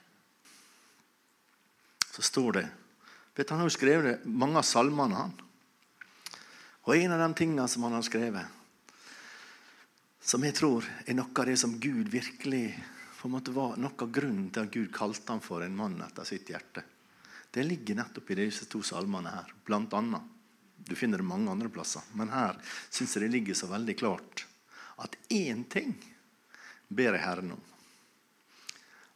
[2.20, 2.68] Så står det
[3.34, 5.30] vet Han har jo skrevet mange av salmene, han.
[6.84, 8.58] Og en av de tingene som han har skrevet,
[10.20, 12.66] som jeg tror er noe av det som Gud virkelig
[13.16, 15.96] på en måte var noe av grunnen til at Gud kalte ham for en mann
[16.04, 16.84] etter sitt hjerte.
[17.48, 20.28] Det ligger nettopp i disse to salmene her, blant annet.
[20.76, 24.44] Du finner det mange andre plasser, men her syns jeg det ligger så veldig klart
[25.00, 25.96] at én ting
[26.92, 27.64] ber jeg Herren om.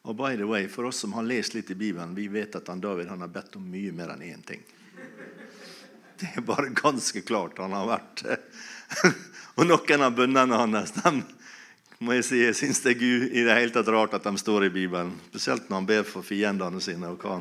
[0.04, 2.68] Og by the way, For oss som har lest litt i Bibelen, vi vet at
[2.68, 4.60] han David han har bedt om mye mer enn én ting.
[6.20, 8.22] Det er bare ganske klart han har vært
[9.56, 11.12] Og noen av bønnene hans de,
[12.04, 14.32] må jeg si, jeg syns det er Gud i det hele tatt rart at de
[14.38, 15.14] står i Bibelen.
[15.30, 17.38] Spesielt når han ber for fiendene sine, og hva,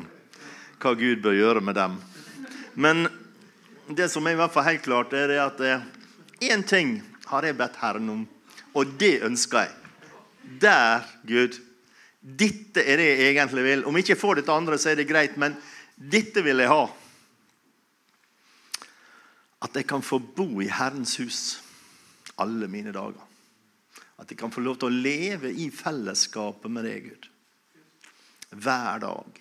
[0.80, 1.98] hva Gud bør gjøre med dem.
[2.74, 3.08] Men
[3.90, 5.82] det som er i hvert fall helt klart, er at én
[6.48, 6.96] eh, ting
[7.28, 8.24] har jeg bedt Herren om,
[8.72, 9.74] og det ønsker jeg.
[10.62, 11.58] Der, Gud.
[12.24, 13.84] Dette er det jeg egentlig vil.
[13.84, 15.56] Om jeg ikke får det til andre, så er det greit, men
[15.94, 16.86] dette vil jeg ha.
[19.64, 21.42] At jeg kan få bo i Herrens hus
[22.40, 23.20] alle mine dager.
[24.18, 27.28] At jeg kan få lov til å leve i fellesskapet med deg, Gud.
[28.64, 29.40] Hver dag.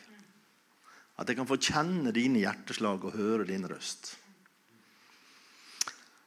[1.22, 4.16] At jeg kan få kjenne dine hjerteslag og høre din røst.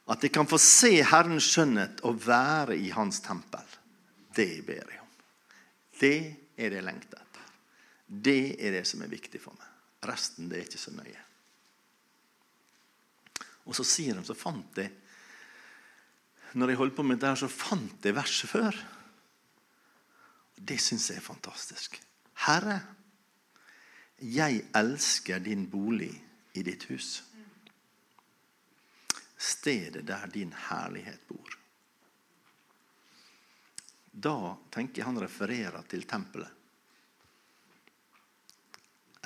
[0.07, 3.75] At jeg kan få se Herrens skjønnhet og være i Hans tempel.
[4.33, 5.15] Det ber jeg om.
[5.99, 6.17] Det
[6.57, 7.49] er det jeg lengter etter.
[8.07, 9.73] Det er det som er viktig for meg.
[10.07, 11.23] Resten det er ikke så nøye.
[13.67, 14.93] Og så sier de, så fant jeg
[16.57, 18.77] når jeg holdt på med dette, så fant jeg verset før.
[20.57, 21.99] Det syns jeg er fantastisk.
[22.47, 22.79] Herre,
[24.17, 26.13] jeg elsker din bolig
[26.57, 27.19] i ditt hus.
[29.37, 31.56] Stedet der din herlighet bor.
[34.17, 36.49] Da tenker jeg han refererer til tempelet.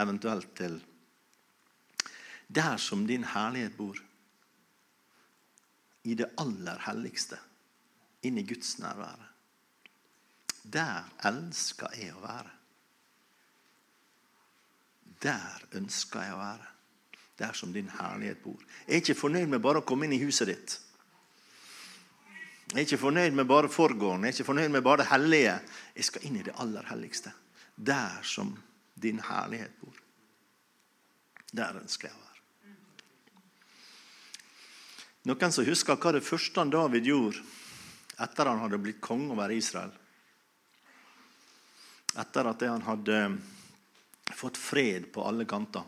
[0.02, 0.82] Eventuelt til
[2.52, 4.00] Der som din herlighet bor
[6.04, 7.38] i det aller helligste,
[8.26, 9.28] inn i Guds nærvære.
[10.74, 12.52] Der elsker jeg å være.
[15.24, 16.70] Der ønsker jeg å være.
[17.40, 18.60] Der som din herlighet bor.
[18.88, 20.80] Jeg er ikke fornøyd med bare å komme inn i huset ditt.
[22.72, 25.56] Jeg er ikke fornøyd med bare forgården, jeg er ikke fornøyd med bare det hellige.
[25.96, 27.34] Jeg skal inn i det aller helligste.
[27.76, 28.54] Der som
[28.96, 29.98] din herlighet bor.
[31.52, 32.30] Der ønsker jeg å være.
[35.28, 37.44] Noen som husker hva det første David gjorde
[38.22, 39.92] etter han hadde blitt konge over Israel?
[42.22, 43.20] Etter at han hadde
[44.32, 45.84] fått fred på alle kanter.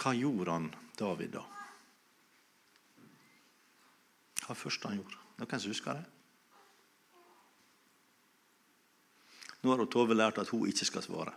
[0.00, 1.44] Hva gjorde han David da?
[4.44, 5.16] Hva første han gjorde?
[5.40, 6.04] Noen som husker det?
[9.64, 11.32] Nå har Tove lært at hun ikke skal svare.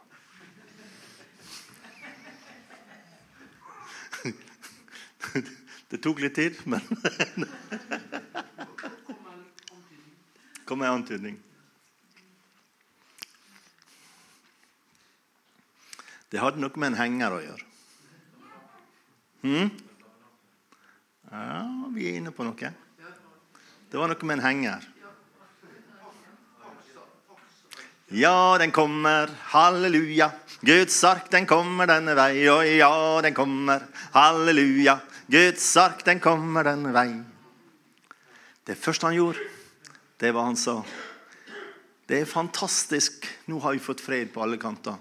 [5.88, 6.84] Det tok litt tid, men
[10.68, 11.38] Kom med en antydning.
[16.28, 17.70] Det hadde noe med en henger å gjøre.
[19.46, 19.72] Hmm?
[21.32, 21.64] Ja,
[21.96, 22.74] vi er inne på noe.
[23.88, 24.88] Det var noe med en henger.
[28.08, 30.32] Ja, den kommer, halleluja.
[30.62, 32.48] Guds ark, den kommer denne vei.
[32.52, 32.92] Og ja,
[33.24, 33.84] den kommer,
[34.16, 34.98] halleluja.
[35.28, 37.10] Guds ark, den kommer denne vei.
[38.68, 39.44] Det første han gjorde,
[40.20, 40.82] det var han sa.
[42.08, 43.28] Det er fantastisk.
[43.52, 44.96] Nå har vi fått fred på alle kanter.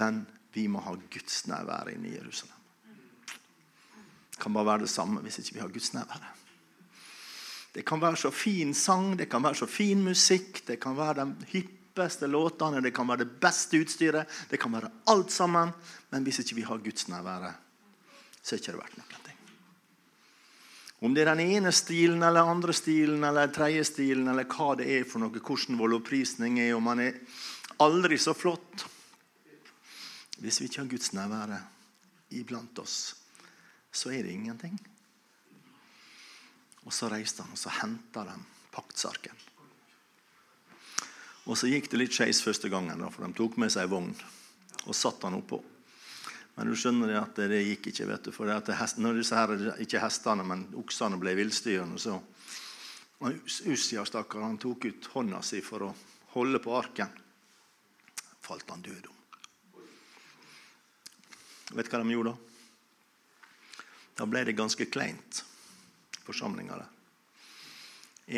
[0.00, 2.56] Men vi må ha Guds nærvær inne i Jerusalem.
[4.32, 6.41] Det kan bare være det samme hvis ikke vi har Guds nærvær.
[7.72, 11.24] Det kan være så fin sang, det kan være så fin musikk, det kan være
[11.24, 15.72] de hippeste låtene, det kan være det beste utstyret, det kan være alt sammen.
[16.12, 17.48] Men hvis ikke vi har Guds nærvær,
[18.42, 19.38] så er det ikke verdt noen ting.
[21.02, 24.90] Om det er den ene stilen eller andre stilen eller tredje stilen eller hva det
[25.00, 27.18] er for noe, hvordan vår lovprisning er, om man er
[27.82, 28.84] aldri så flott
[30.42, 31.58] hvis vi ikke har Guds nærvære
[32.34, 33.14] iblant oss,
[33.92, 34.74] så er det ingenting.
[36.86, 38.36] Og så reiste han og så henta de
[38.72, 39.36] paktsarken.
[41.50, 44.12] Og så gikk det litt skeis første gangen, for de tok med seg vogn
[44.86, 45.58] og satte han oppå.
[46.54, 48.06] Men du skjønner at det gikk ikke.
[48.06, 52.20] vet du, for hest, Når disse her, ikke hestene, men oksene ble villstyrende, så
[53.22, 55.92] Ussia, stakkar, han tok ut hånda si for å
[56.34, 57.10] holde på arken.
[58.42, 59.18] Falt han død om.
[61.72, 62.38] Vet du hva de gjorde da?
[64.18, 65.44] Da ble det ganske kleint,
[66.26, 66.90] forsamlinga der.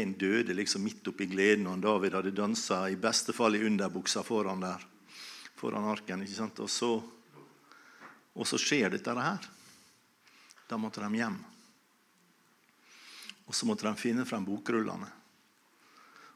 [0.01, 4.25] En døde liksom midt oppi gleden, og David hadde dansa i beste fall i underbuksa
[4.27, 4.85] foran der,
[5.61, 6.23] foran arken.
[6.25, 6.61] ikke sant?
[6.65, 6.93] Og så,
[8.35, 9.51] og så skjer dette her.
[10.69, 11.37] Da måtte de hjem.
[13.45, 15.11] Og så måtte de finne frem bokrullene.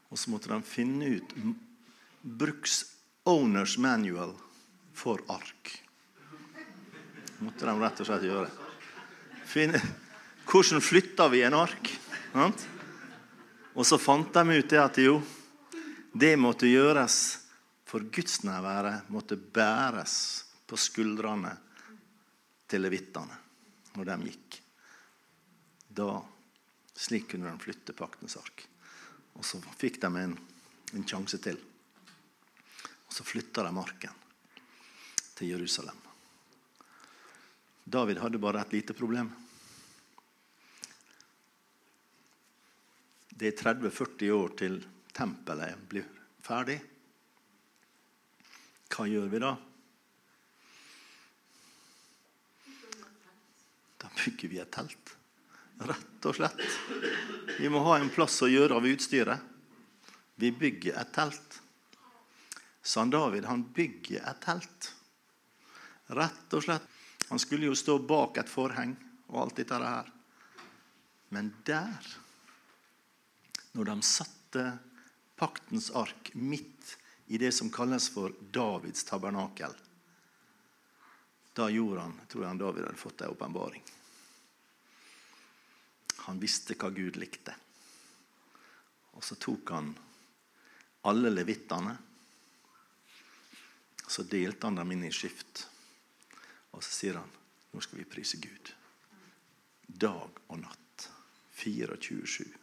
[0.09, 1.35] Og så måtte de finne ut
[2.21, 2.83] Bruks
[3.25, 4.35] Owners Manual
[4.93, 5.79] for ark
[7.39, 8.49] måtte de rett og slett gjøre.
[9.49, 9.79] Finne,
[10.49, 11.91] hvordan flytter vi en ark?
[13.73, 15.19] Og så fant de ut det at jo,
[16.13, 17.19] det måtte gjøres
[17.89, 20.15] for gudsnærværet måtte bæres
[20.69, 21.55] på skuldrene
[22.69, 23.37] til levittene
[23.95, 24.59] når de gikk.
[25.89, 26.09] Da,
[26.99, 28.65] Slik kunne de flytte paktens ark.
[29.39, 30.33] Og så fikk de en,
[30.93, 31.57] en sjanse til.
[33.07, 34.17] Og så flytta de arken
[35.39, 35.95] til Jerusalem.
[37.89, 39.31] David hadde bare et lite problem.
[43.39, 44.73] Det er 30-40 år til
[45.15, 46.07] tempelet blir
[46.43, 46.75] ferdig.
[48.91, 49.53] Hva gjør vi da?
[54.03, 55.15] Da bygger vi et telt.
[55.87, 56.65] Rett og slett.
[57.55, 59.39] Vi må ha en plass å gjøre av utstyret.
[60.39, 61.59] Vi bygger et telt.
[62.83, 64.93] San David han bygger et telt.
[66.11, 66.95] Rett og slett.
[67.29, 68.97] Han skulle jo stå bak et forheng
[69.29, 70.09] og alt dette her.
[71.31, 72.15] Men der,
[73.77, 74.65] når de satte
[75.39, 76.97] paktens ark midt
[77.29, 79.73] i det som kalles for Davids tabernakel,
[81.53, 83.83] da gjorde han, tror jeg han David hadde fått en åpenbaring.
[86.29, 87.55] Han visste hva Gud likte.
[89.17, 89.89] Og så tok han
[91.09, 91.95] alle levittene.
[94.07, 95.65] Så delte han dem inn i skift.
[96.71, 97.35] Og så sier han
[97.69, 98.71] nå skal vi prise Gud.
[99.87, 101.09] Dag og natt.
[101.59, 102.58] 24-7.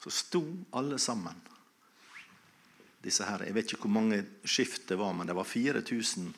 [0.00, 0.42] Så sto
[0.72, 1.36] alle sammen.
[3.00, 6.32] Disse her, Jeg vet ikke hvor mange skift det var, men det var 4000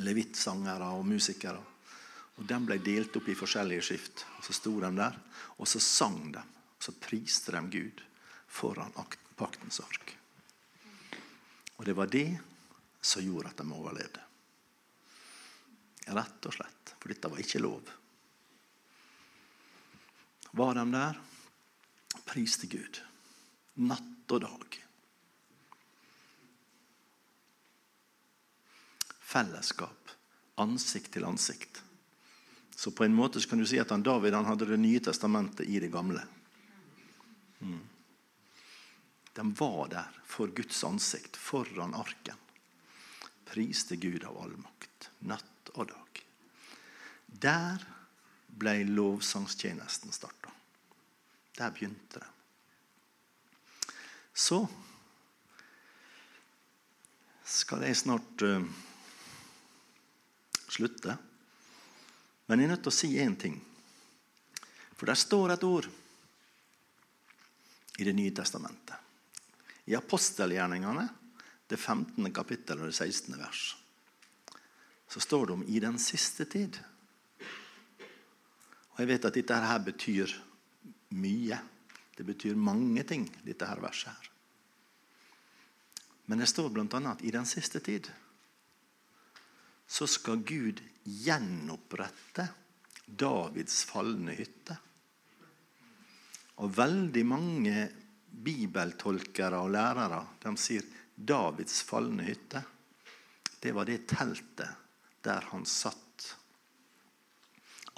[0.00, 1.60] levittsangere og musikere.
[2.36, 4.24] Og De ble delt opp i forskjellige skift.
[4.38, 5.18] Og Så sto de der,
[5.58, 6.40] og så sang de.
[6.40, 8.02] Og så priste de Gud
[8.48, 8.92] foran
[9.36, 10.16] paktens ark.
[11.76, 12.38] Og det var det
[13.00, 14.20] som gjorde at de overlevde.
[16.10, 16.94] Rett og slett.
[17.00, 17.88] For dette var ikke lov.
[20.52, 21.20] Var de der?
[22.24, 23.00] Priste Gud.
[23.74, 24.76] Natt og dag.
[29.20, 30.10] Fellesskap.
[30.60, 31.82] Ansikt til ansikt.
[32.76, 35.68] Så på en måte kan du si at han David han hadde Det nye testamentet
[35.68, 36.22] i det gamle.
[37.60, 37.80] Mm.
[39.32, 42.36] De var der for Guds ansikt, foran arken.
[43.44, 46.22] Priste Gud av all makt, natt og dag.
[47.26, 47.84] Der
[48.46, 50.52] ble lovsangstjenesten starta.
[51.60, 52.28] Der begynte det.
[54.32, 54.62] Så
[57.44, 58.64] skal jeg snart uh,
[60.72, 61.18] slutte.
[62.46, 63.60] Men jeg er nødt til å si én ting.
[64.96, 65.90] For der står et ord
[68.00, 68.96] i Det nye testamentet.
[69.84, 71.08] I apostelgjerningene,
[71.68, 72.32] det 15.
[72.32, 73.36] kapittel og det 16.
[73.36, 73.76] vers,
[75.10, 76.80] så står det om 'i den siste tid'.
[78.92, 80.49] Og Jeg vet at dette her betyr
[81.16, 81.60] mye.
[82.16, 84.12] Det betyr mange ting, dette her verset.
[84.12, 84.30] her.
[86.30, 86.98] Men det står bl.a.
[87.10, 88.06] at i den siste tid
[89.90, 92.44] så skal Gud gjenopprette
[93.02, 94.76] Davids falne hytte.
[96.62, 97.88] Og veldig mange
[98.30, 100.86] bibeltolkere og lærere de sier
[101.16, 102.62] Davids falne hytte.
[103.58, 104.86] Det var det teltet
[105.26, 106.28] der han satt.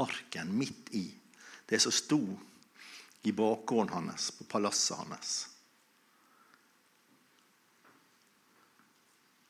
[0.01, 1.05] Arken midt i.
[1.69, 2.23] Det som sto
[3.23, 5.49] i bakgården hans, på palasset hans.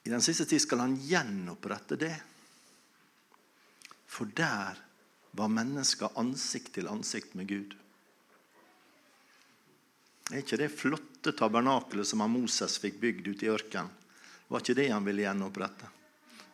[0.02, 2.16] I den siste tid skal han gjenopprette det.
[4.06, 4.80] For der
[5.32, 7.76] var mennesker ansikt til ansikt med Gud.
[10.32, 13.92] Er ikke det flotte tabernakelet som Moses fikk bygd ute i ørkenen?
[14.48, 15.88] Var ikke det han ville gjenopprette?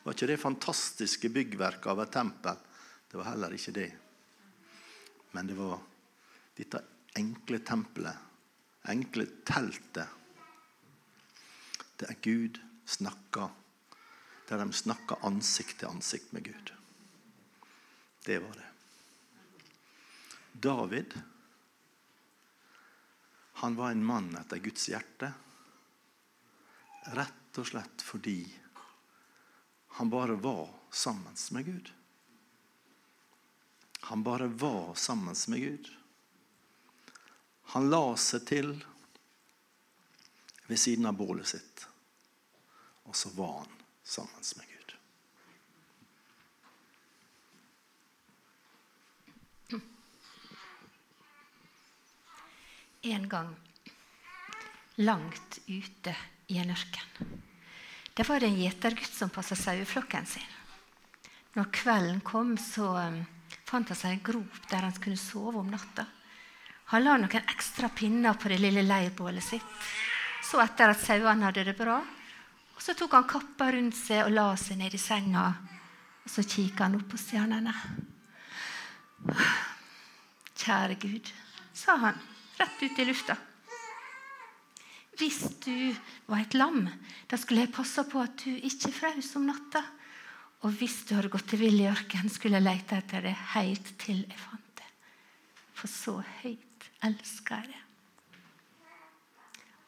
[0.04, 2.60] Var ikke det fantastiske byggverket av et tempel?
[3.10, 3.90] Det var heller ikke det.
[5.34, 5.80] Men det var
[6.58, 6.84] dette
[7.18, 8.16] enkle tempelet,
[8.88, 10.08] enkle teltet,
[11.98, 13.50] der Gud snakka
[14.48, 16.70] Der de snakka ansikt til ansikt med Gud.
[18.24, 18.68] Det var det.
[20.52, 21.18] David
[23.60, 25.32] han var en mann etter Guds hjerte.
[27.18, 28.40] Rett og slett fordi
[29.98, 31.92] han bare var sammen med Gud.
[34.08, 35.97] Han bare var sammen med Gud.
[37.74, 38.72] Han la seg til
[40.68, 41.84] ved siden av bålet sitt,
[43.08, 44.68] og så var han sammen med Gud.
[53.02, 53.56] en gang
[54.94, 56.16] langt ute
[56.46, 57.36] i en ørken.
[58.14, 60.54] Det var en gjetergutt som passa saueflokken sin.
[61.54, 63.20] Når kvelden kom, så um,
[63.66, 66.06] fant han seg en grop der han kunne sove om natta.
[66.88, 69.88] Han la noen ekstra pinner på det lille leirbålet sitt.
[70.44, 74.32] Så etter at sauene hadde det bra, og så tok han kappa rundt seg og
[74.32, 75.42] la seg ned i senga.
[76.24, 77.74] Og så kikka han opp på stjernene.
[80.58, 81.28] Kjære Gud,
[81.76, 82.16] sa han
[82.56, 83.36] rett ut i lufta.
[85.18, 85.92] Hvis du
[86.30, 86.86] var et lam,
[87.28, 89.82] da skulle jeg passe på at du ikke frøs om natta.
[90.62, 93.92] Og hvis du hadde gått til vill i ørkenen, skulle jeg lete etter det helt
[94.00, 94.88] til jeg fant det.
[95.74, 96.67] For så høyt
[97.06, 97.84] elsker deg.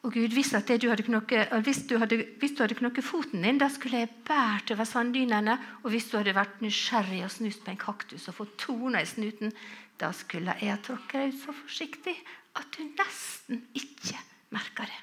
[0.01, 4.01] Og Gud, hvis, du hadde knokket, hvis, du hadde, hadde knokket foten din, da skulle
[4.01, 5.57] jeg båret over sanddynene.
[5.83, 9.09] Og hvis du hadde vært nysgjerrig og snust på en kaktus og fått torner i
[9.09, 9.53] snuten,
[10.01, 12.15] da skulle jeg ha tråkket deg ut så forsiktig
[12.57, 14.17] at du nesten ikke
[14.49, 15.01] merker det.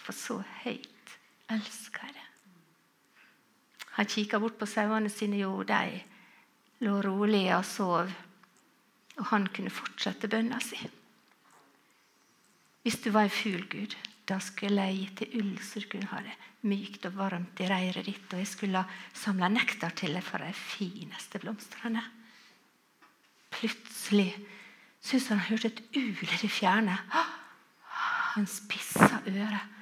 [0.00, 1.14] For så høyt
[1.52, 2.26] elsker jeg.
[3.98, 5.42] Han kikka bort på sauene sine.
[5.42, 6.00] Jo, de
[6.86, 8.08] lå rolig og sov.
[9.20, 10.78] Og han kunne fortsette bønna si.
[12.82, 13.96] Hvis du var en fugl, Gud,
[14.28, 16.36] da skulle jeg gitt til ull så du kunne ha det
[16.70, 18.32] mykt og varmt i reiret ditt.
[18.32, 18.84] Og jeg skulle
[19.16, 22.02] samle nektar til deg for de fineste blomstene.
[23.50, 24.30] Plutselig
[25.00, 26.96] syntes han hørte et ul i det fjerne.
[28.36, 29.76] Han spissa øret.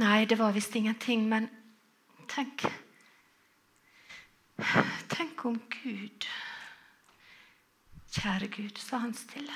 [0.00, 1.48] Nei, det var visst ingenting, men
[2.30, 2.66] tenk
[5.08, 6.26] Tenk om Gud
[8.10, 9.54] Kjære Gud, sa han stille.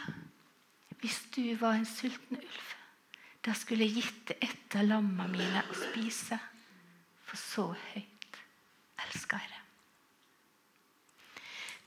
[1.02, 2.68] Hvis du var en sulten ulv,
[3.44, 6.38] da skulle jeg gitt det ett av lammene mine å spise.
[7.26, 8.38] For så høyt
[9.04, 9.60] elsker jeg det.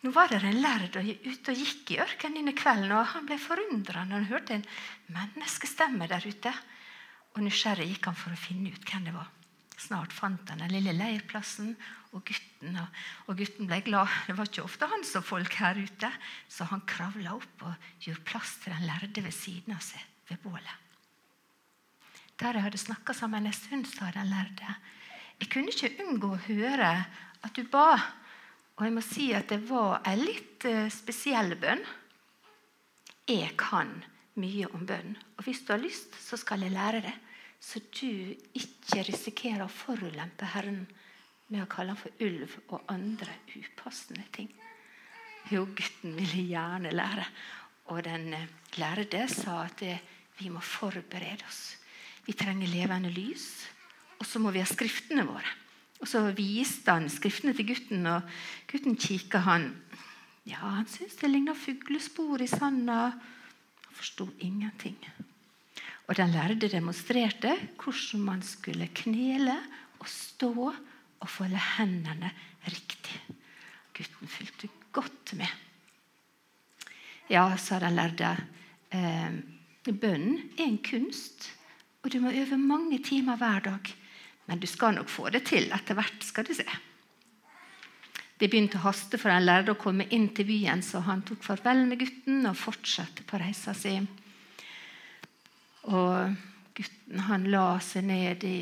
[0.04, 3.40] Nå var det en lærd ute og gikk i ørkenen denne kvelden, og han ble
[3.42, 4.68] forundra når han hørte en
[5.16, 6.54] menneskestemme der ute.
[7.34, 9.32] Og Nysgjerrig gikk han for å finne ut hvem det var.
[9.78, 11.76] Snart fant han den lille leirplassen
[12.16, 12.80] og gutten.
[13.30, 14.10] Og gutten ble glad.
[14.26, 16.10] Det var ikke ofte han så folk her ute.
[16.50, 20.02] Så han kravla opp og gjorde plass til den lærde ved siden av seg
[20.32, 20.86] ved bålet.
[22.38, 24.78] Der jeg hadde snakka sammen en stund, sa den lærde.
[25.38, 26.92] Jeg kunne ikke unngå å høre
[27.46, 27.92] at du ba
[28.78, 31.82] og jeg må si at det var en litt eh, spesiell bønn.
[33.28, 33.90] Jeg kan
[34.38, 35.16] mye om bønn.
[35.38, 37.14] Og hvis du har lyst, så skal jeg lære det,
[37.60, 40.86] så du ikke risikerer å forulempe Herren
[41.48, 44.50] med å kalle ham for ulv og andre upassende ting.
[45.52, 47.26] Jo, gutten ville gjerne lære.
[47.94, 49.84] Og den eh, lærde sa at
[50.38, 51.78] vi må forberede oss.
[52.28, 53.48] Vi trenger levende lys,
[54.20, 55.54] og så må vi ha skriftene våre.
[56.02, 58.28] Og Så viste han skriftene til gutten, og
[58.70, 59.72] gutten kikka han.
[60.46, 63.16] Ja, han syntes det ligna fuglespor i sanda.
[63.88, 65.00] Han forsto ingenting.
[66.08, 69.58] Og den lærde demonstrerte hvordan man skulle knele
[70.00, 70.54] og stå
[71.20, 72.32] og folde hendene
[72.68, 73.20] riktig.
[73.98, 75.52] Gutten fulgte godt med.
[77.30, 78.38] Ja, sa den lærde,
[78.92, 79.32] eh,
[79.84, 81.52] bønnen er en kunst,
[82.04, 83.94] og du må øve mange timer hver dag.
[84.48, 86.68] Men du skal nok få det til etter hvert, skal du se.
[88.38, 91.44] Det begynte å haste for den lærde å komme inn til byen, så han tok
[91.44, 93.98] farvel med gutten og fortsatte på reisa si.
[95.88, 96.36] Og
[96.76, 98.58] gutten han la seg ned i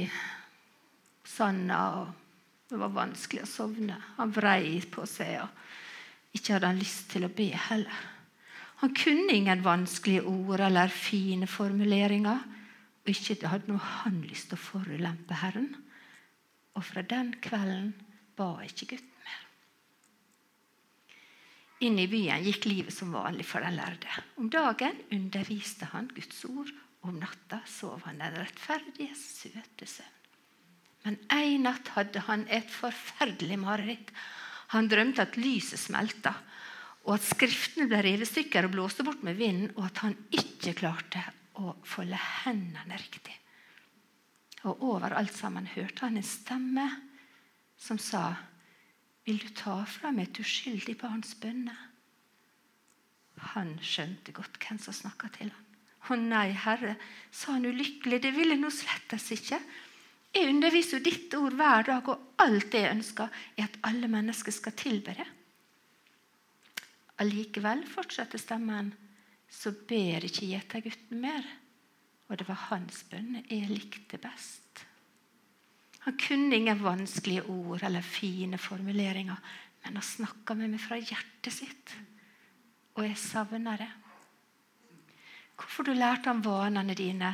[1.26, 3.97] sanda, og det var vanskelig å sovne.
[4.17, 8.03] Han vrei på seg, og ikke hadde han lyst til å be heller.
[8.84, 12.43] Han kunne ingen vanskelige ord eller fine formuleringer.
[13.05, 15.69] Og ikke hadde noe han lyst til å forulempe Herren.
[16.76, 17.93] Og fra den kvelden
[18.36, 19.43] ba ikke gutten mer.
[21.88, 24.09] Inn i byen gikk livet som vanlig for den lærde.
[24.41, 26.73] Om dagen underviste han Guds ord,
[27.05, 30.11] om natta sov han den rettferdige, søte søvn.
[31.05, 34.09] Men en natt hadde han et forferdelig mareritt.
[34.73, 36.33] Han drømte at lyset smelta,
[37.05, 40.73] og at Skriftene ble revet stykker og blåste bort med vinden, og at han ikke
[40.81, 41.21] klarte
[41.61, 43.35] å folde hendene riktig.
[44.65, 46.87] Og over alt sammen hørte han en stemme
[47.77, 48.35] som sa,
[49.25, 51.77] 'Vil du ta fra meg et uskyldig barns bønne?'
[53.53, 55.64] Han skjønte godt hvem som snakka til ham.
[56.05, 56.97] 'Å nei, Herre',
[57.31, 59.61] sa han ulykkelig, 'det vil jeg nå slettes ikke.'
[60.35, 64.09] Jeg underviser jo ditt ord hver dag, og alt det jeg ønsker, er at alle
[64.11, 65.27] mennesker skal tilbe det.
[67.23, 68.91] Allikevel, fortsetter stemmen,
[69.47, 71.47] så ber ikke gjetergutten mer.
[72.27, 74.83] Og det var hans bønn jeg likte best.
[76.03, 79.39] Han kunne ingen vanskelige ord eller fine formuleringer,
[79.85, 81.95] men han snakka med meg fra hjertet sitt.
[82.97, 83.91] Og jeg savner det.
[85.55, 87.31] Hvorfor du lærte om vanene dine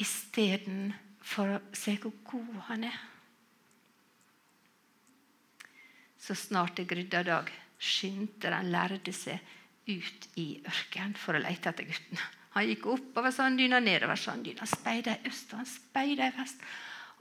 [0.00, 3.00] istedenfor å se hvor god han er?
[6.22, 7.50] Så snart det grydde dag,
[7.82, 9.42] skyndte den lærde seg
[9.90, 12.20] ut i ørkenen for å lete etter gutten.
[12.54, 16.60] Han gikk oppover sanddyna, nedover sanddyna, speida i øst og han speida i vest.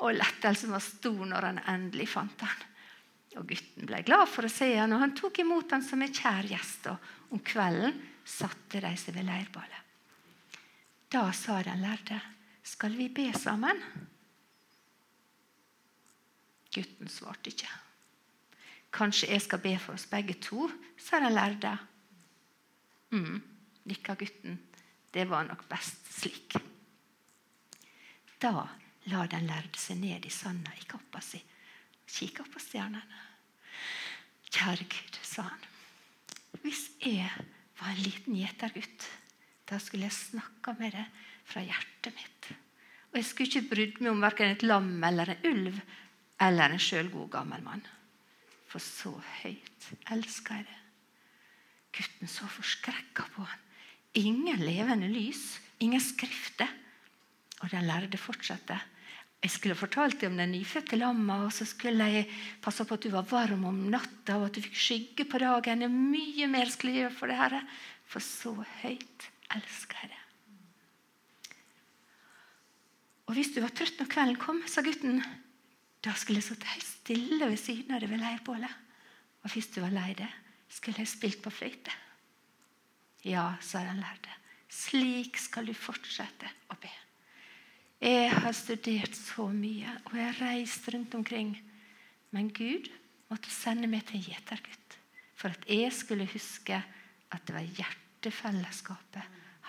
[0.04, 2.68] Og lettelsen var stor når han endelig fant han.
[3.40, 6.12] Og Gutten ble glad for å se han, og han tok imot han som en
[6.12, 6.90] kjær gjest.
[6.92, 7.96] Og om kvelden
[8.28, 9.81] satte de seg ved leirballet.
[11.12, 12.22] Da sa den lærde,
[12.64, 13.84] 'Skal vi be sammen?'
[16.76, 17.68] Gutten svarte ikke.
[18.92, 21.78] 'Kanskje jeg skal be for oss begge to', sa den lærde.
[23.10, 23.42] Mm,
[23.86, 24.60] nikka gutten.
[25.14, 26.56] Det var nok best slik.
[28.42, 28.68] Da
[29.06, 33.02] la den lærde seg ned i sanda i kappa si og kikka på stjernene.
[34.52, 35.60] Kjære Gud, sa han.
[36.62, 37.30] Hvis jeg
[37.80, 39.10] var en liten gjetergutt,
[39.72, 41.06] da skulle jeg snakka med det
[41.48, 42.52] fra hjertet mitt.
[43.12, 45.80] Og jeg skulle ikke brydd meg om verken et lam eller en ulv
[46.44, 47.84] eller en sjølgod gammel mann.
[48.68, 50.78] For så høyt elska jeg det.
[51.96, 53.66] Gutten så forskrekka på han.
[54.20, 56.72] Ingen levende lys, ingen skrifter.
[57.62, 58.80] Og den lærde fortsatte.
[59.42, 62.28] Jeg skulle fortalt deg om den nyfødte lamma, og så skulle jeg
[62.62, 65.86] passe på at du var varm om natta, og at du fikk skygge på dagen.
[66.12, 67.62] Mye mer skulle jeg gjøre for det, Herre.
[68.12, 68.54] For så
[68.84, 70.12] høyt elsker.
[73.32, 75.22] Og hvis du var trøtt når kvelden kom, sa gutten,
[76.04, 78.74] da skulle jeg sittet helt stille ved siden av deg ved leirbålet.
[79.46, 80.34] Og hvis du var lei deg,
[80.68, 81.94] skulle jeg spilt på fløyte.
[83.24, 84.36] Ja, sa den lærde,
[84.68, 86.92] slik skal du fortsette å be.
[88.04, 91.54] Jeg har studert så mye, og jeg har reist rundt omkring.
[92.36, 92.90] Men Gud
[93.32, 94.98] måtte sende meg til en gjetergutt
[95.40, 96.76] for at jeg skulle huske
[97.32, 99.40] at det var hjertefellesskapet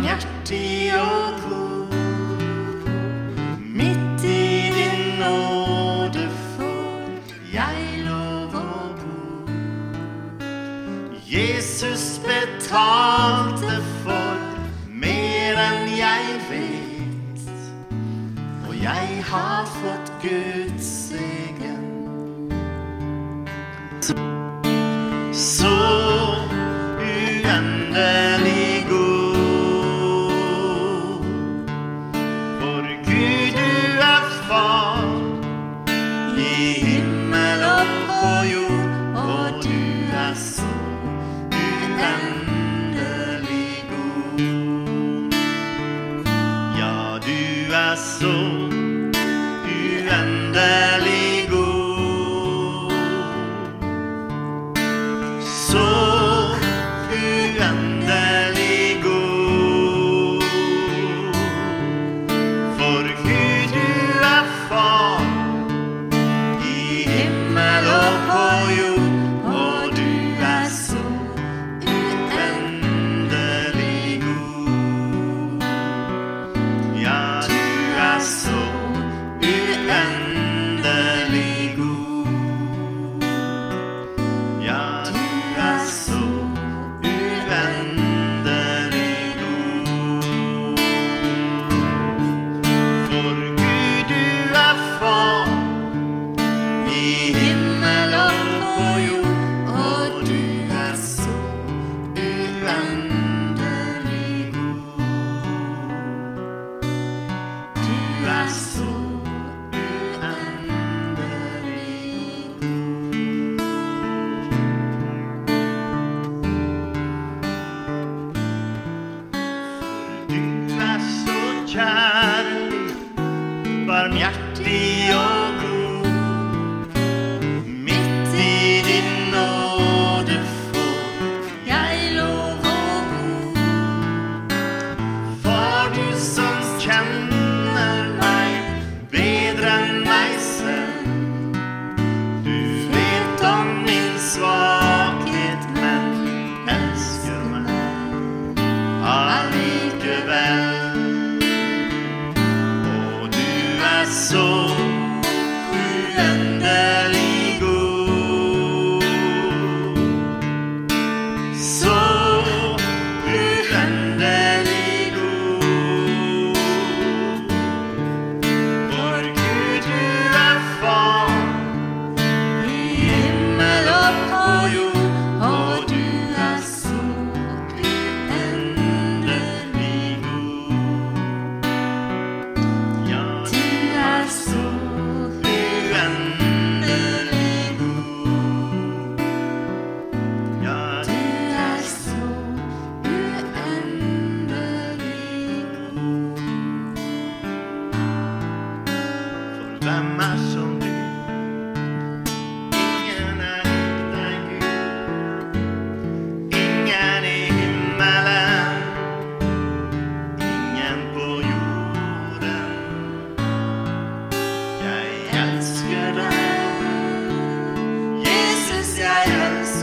[0.00, 1.49] barmhjertig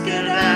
[0.08, 0.47] elsker deg.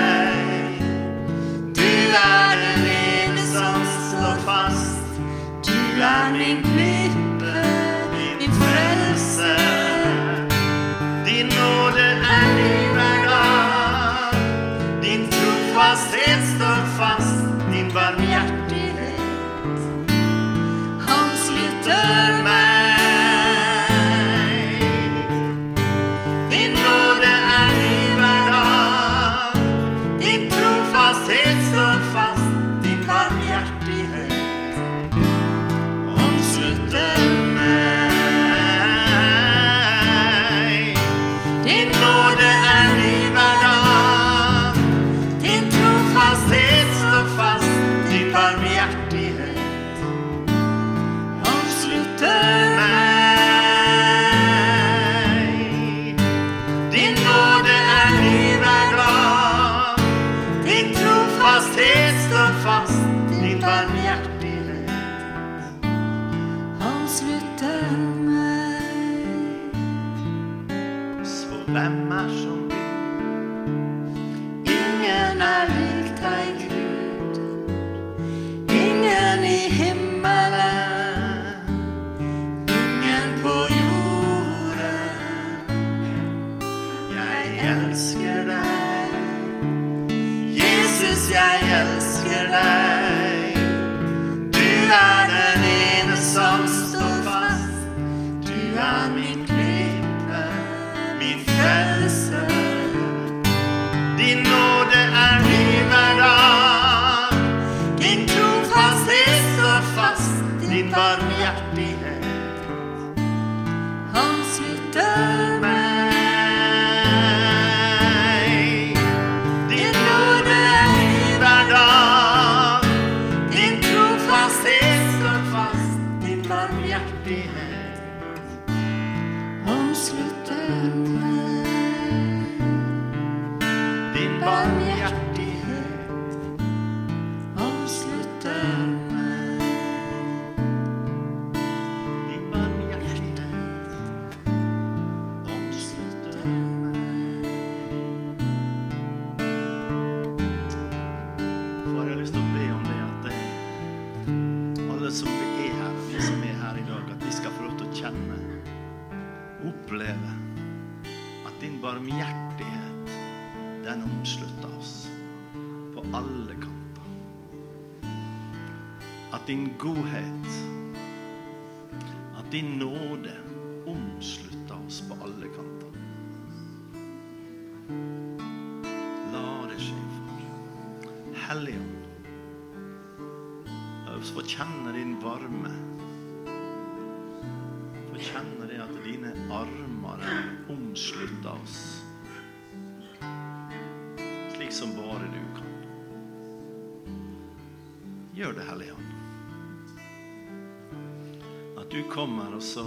[202.12, 202.84] kommer, og så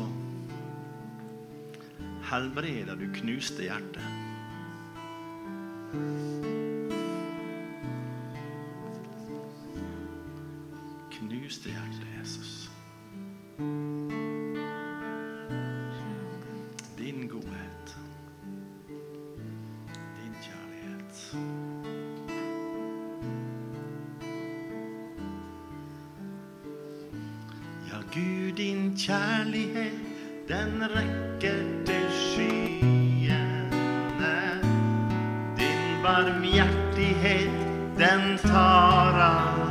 [2.30, 4.02] helbreder du knuste hjertet.
[11.12, 12.70] Knuste hjertet, Jesus.
[28.16, 30.00] Gud, din kjærlighet,
[30.48, 33.72] den rekker til skyene.
[35.58, 37.52] Din barmhjertighet,
[37.98, 39.65] den tar av.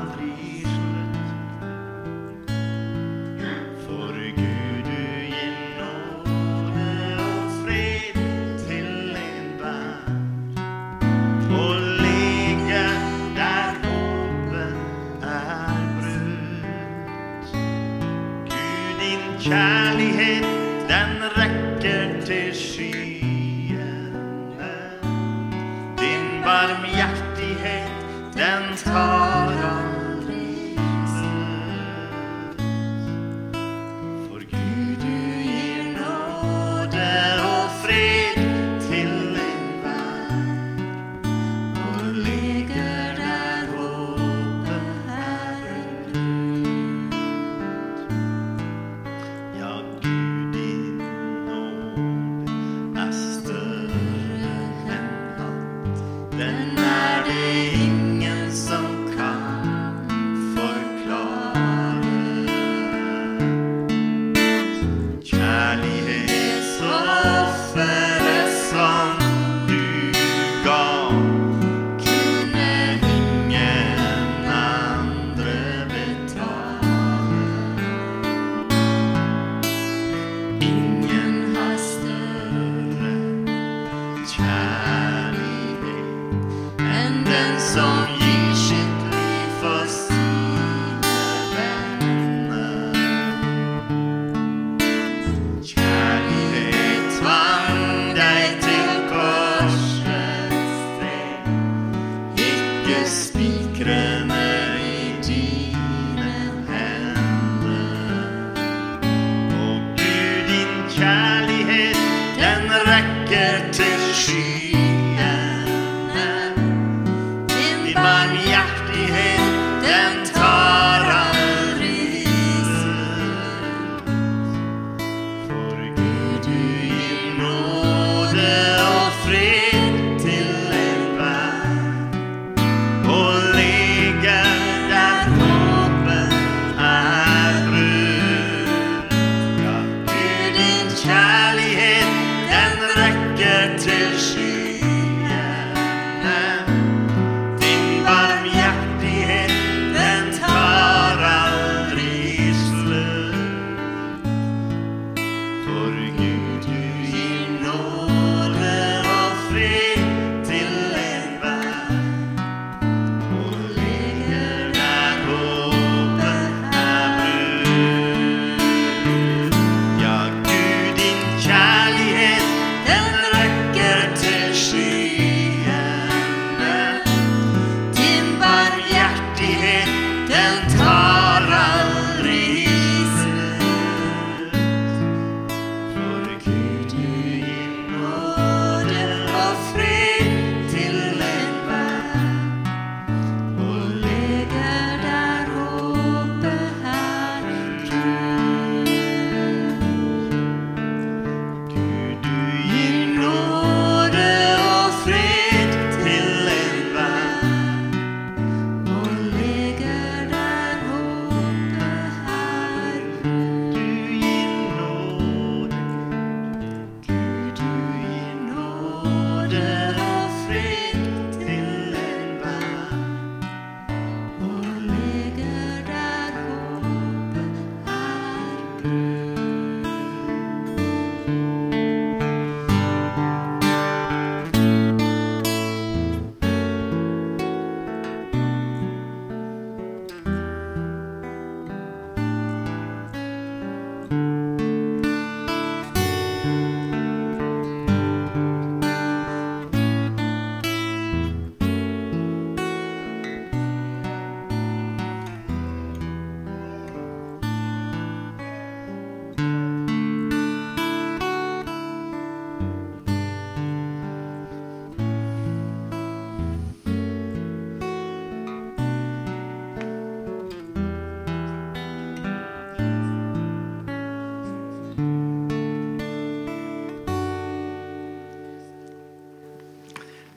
[118.35, 120.34] i hjärtat i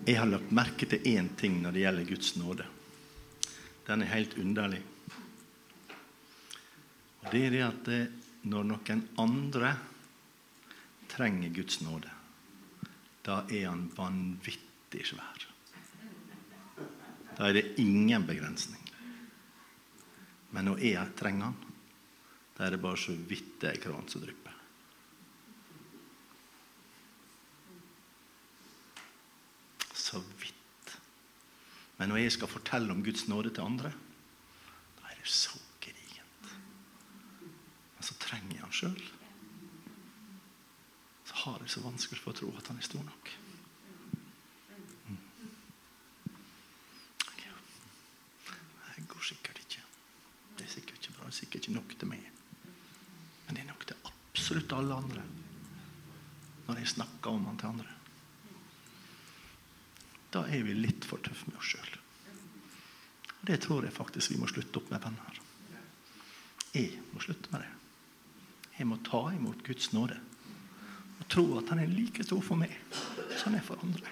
[0.08, 2.66] Jeg har lagt merke til én ting når det gjelder Guds nåde.
[3.88, 4.80] Den er helt underlig.
[7.20, 8.02] Og Det er det at det,
[8.48, 9.74] når noen andre
[11.12, 12.12] trenger Guds nåde,
[13.28, 15.48] da er han vanvittig svær.
[17.36, 18.84] Da er det ingen begrensning.
[20.56, 21.58] Men når jeg trenger han,
[22.58, 24.56] da er det bare så vidt det er kran som drypper.
[29.94, 30.56] Så vidt.
[31.98, 33.92] Men når jeg skal fortelle om Guds nåde til andre,
[35.00, 36.52] da er det så gedigent.
[37.96, 39.02] Men så trenger jeg han sjøl.
[41.26, 43.34] Så har jeg så vanskelig for å tro at han er stor nok.
[45.08, 45.18] Mm.
[48.94, 49.84] Det går sikkert ikke.
[50.58, 51.26] Det er sikkert ikke bra.
[51.26, 52.32] Det er sikkert ikke nok til meg.
[53.48, 55.26] Men det er nok til absolutt alle andre
[56.68, 57.97] når jeg snakker om han til andre.
[60.34, 61.98] Da er vi litt for tøffe med oss sjøl.
[63.48, 65.42] Det tror jeg faktisk vi må slutte opp med, venner.
[66.76, 67.72] Jeg må slutte med det.
[68.78, 70.20] Jeg må ta imot Guds nåde
[71.18, 74.12] og tro at han er like stor for meg som han er for andre.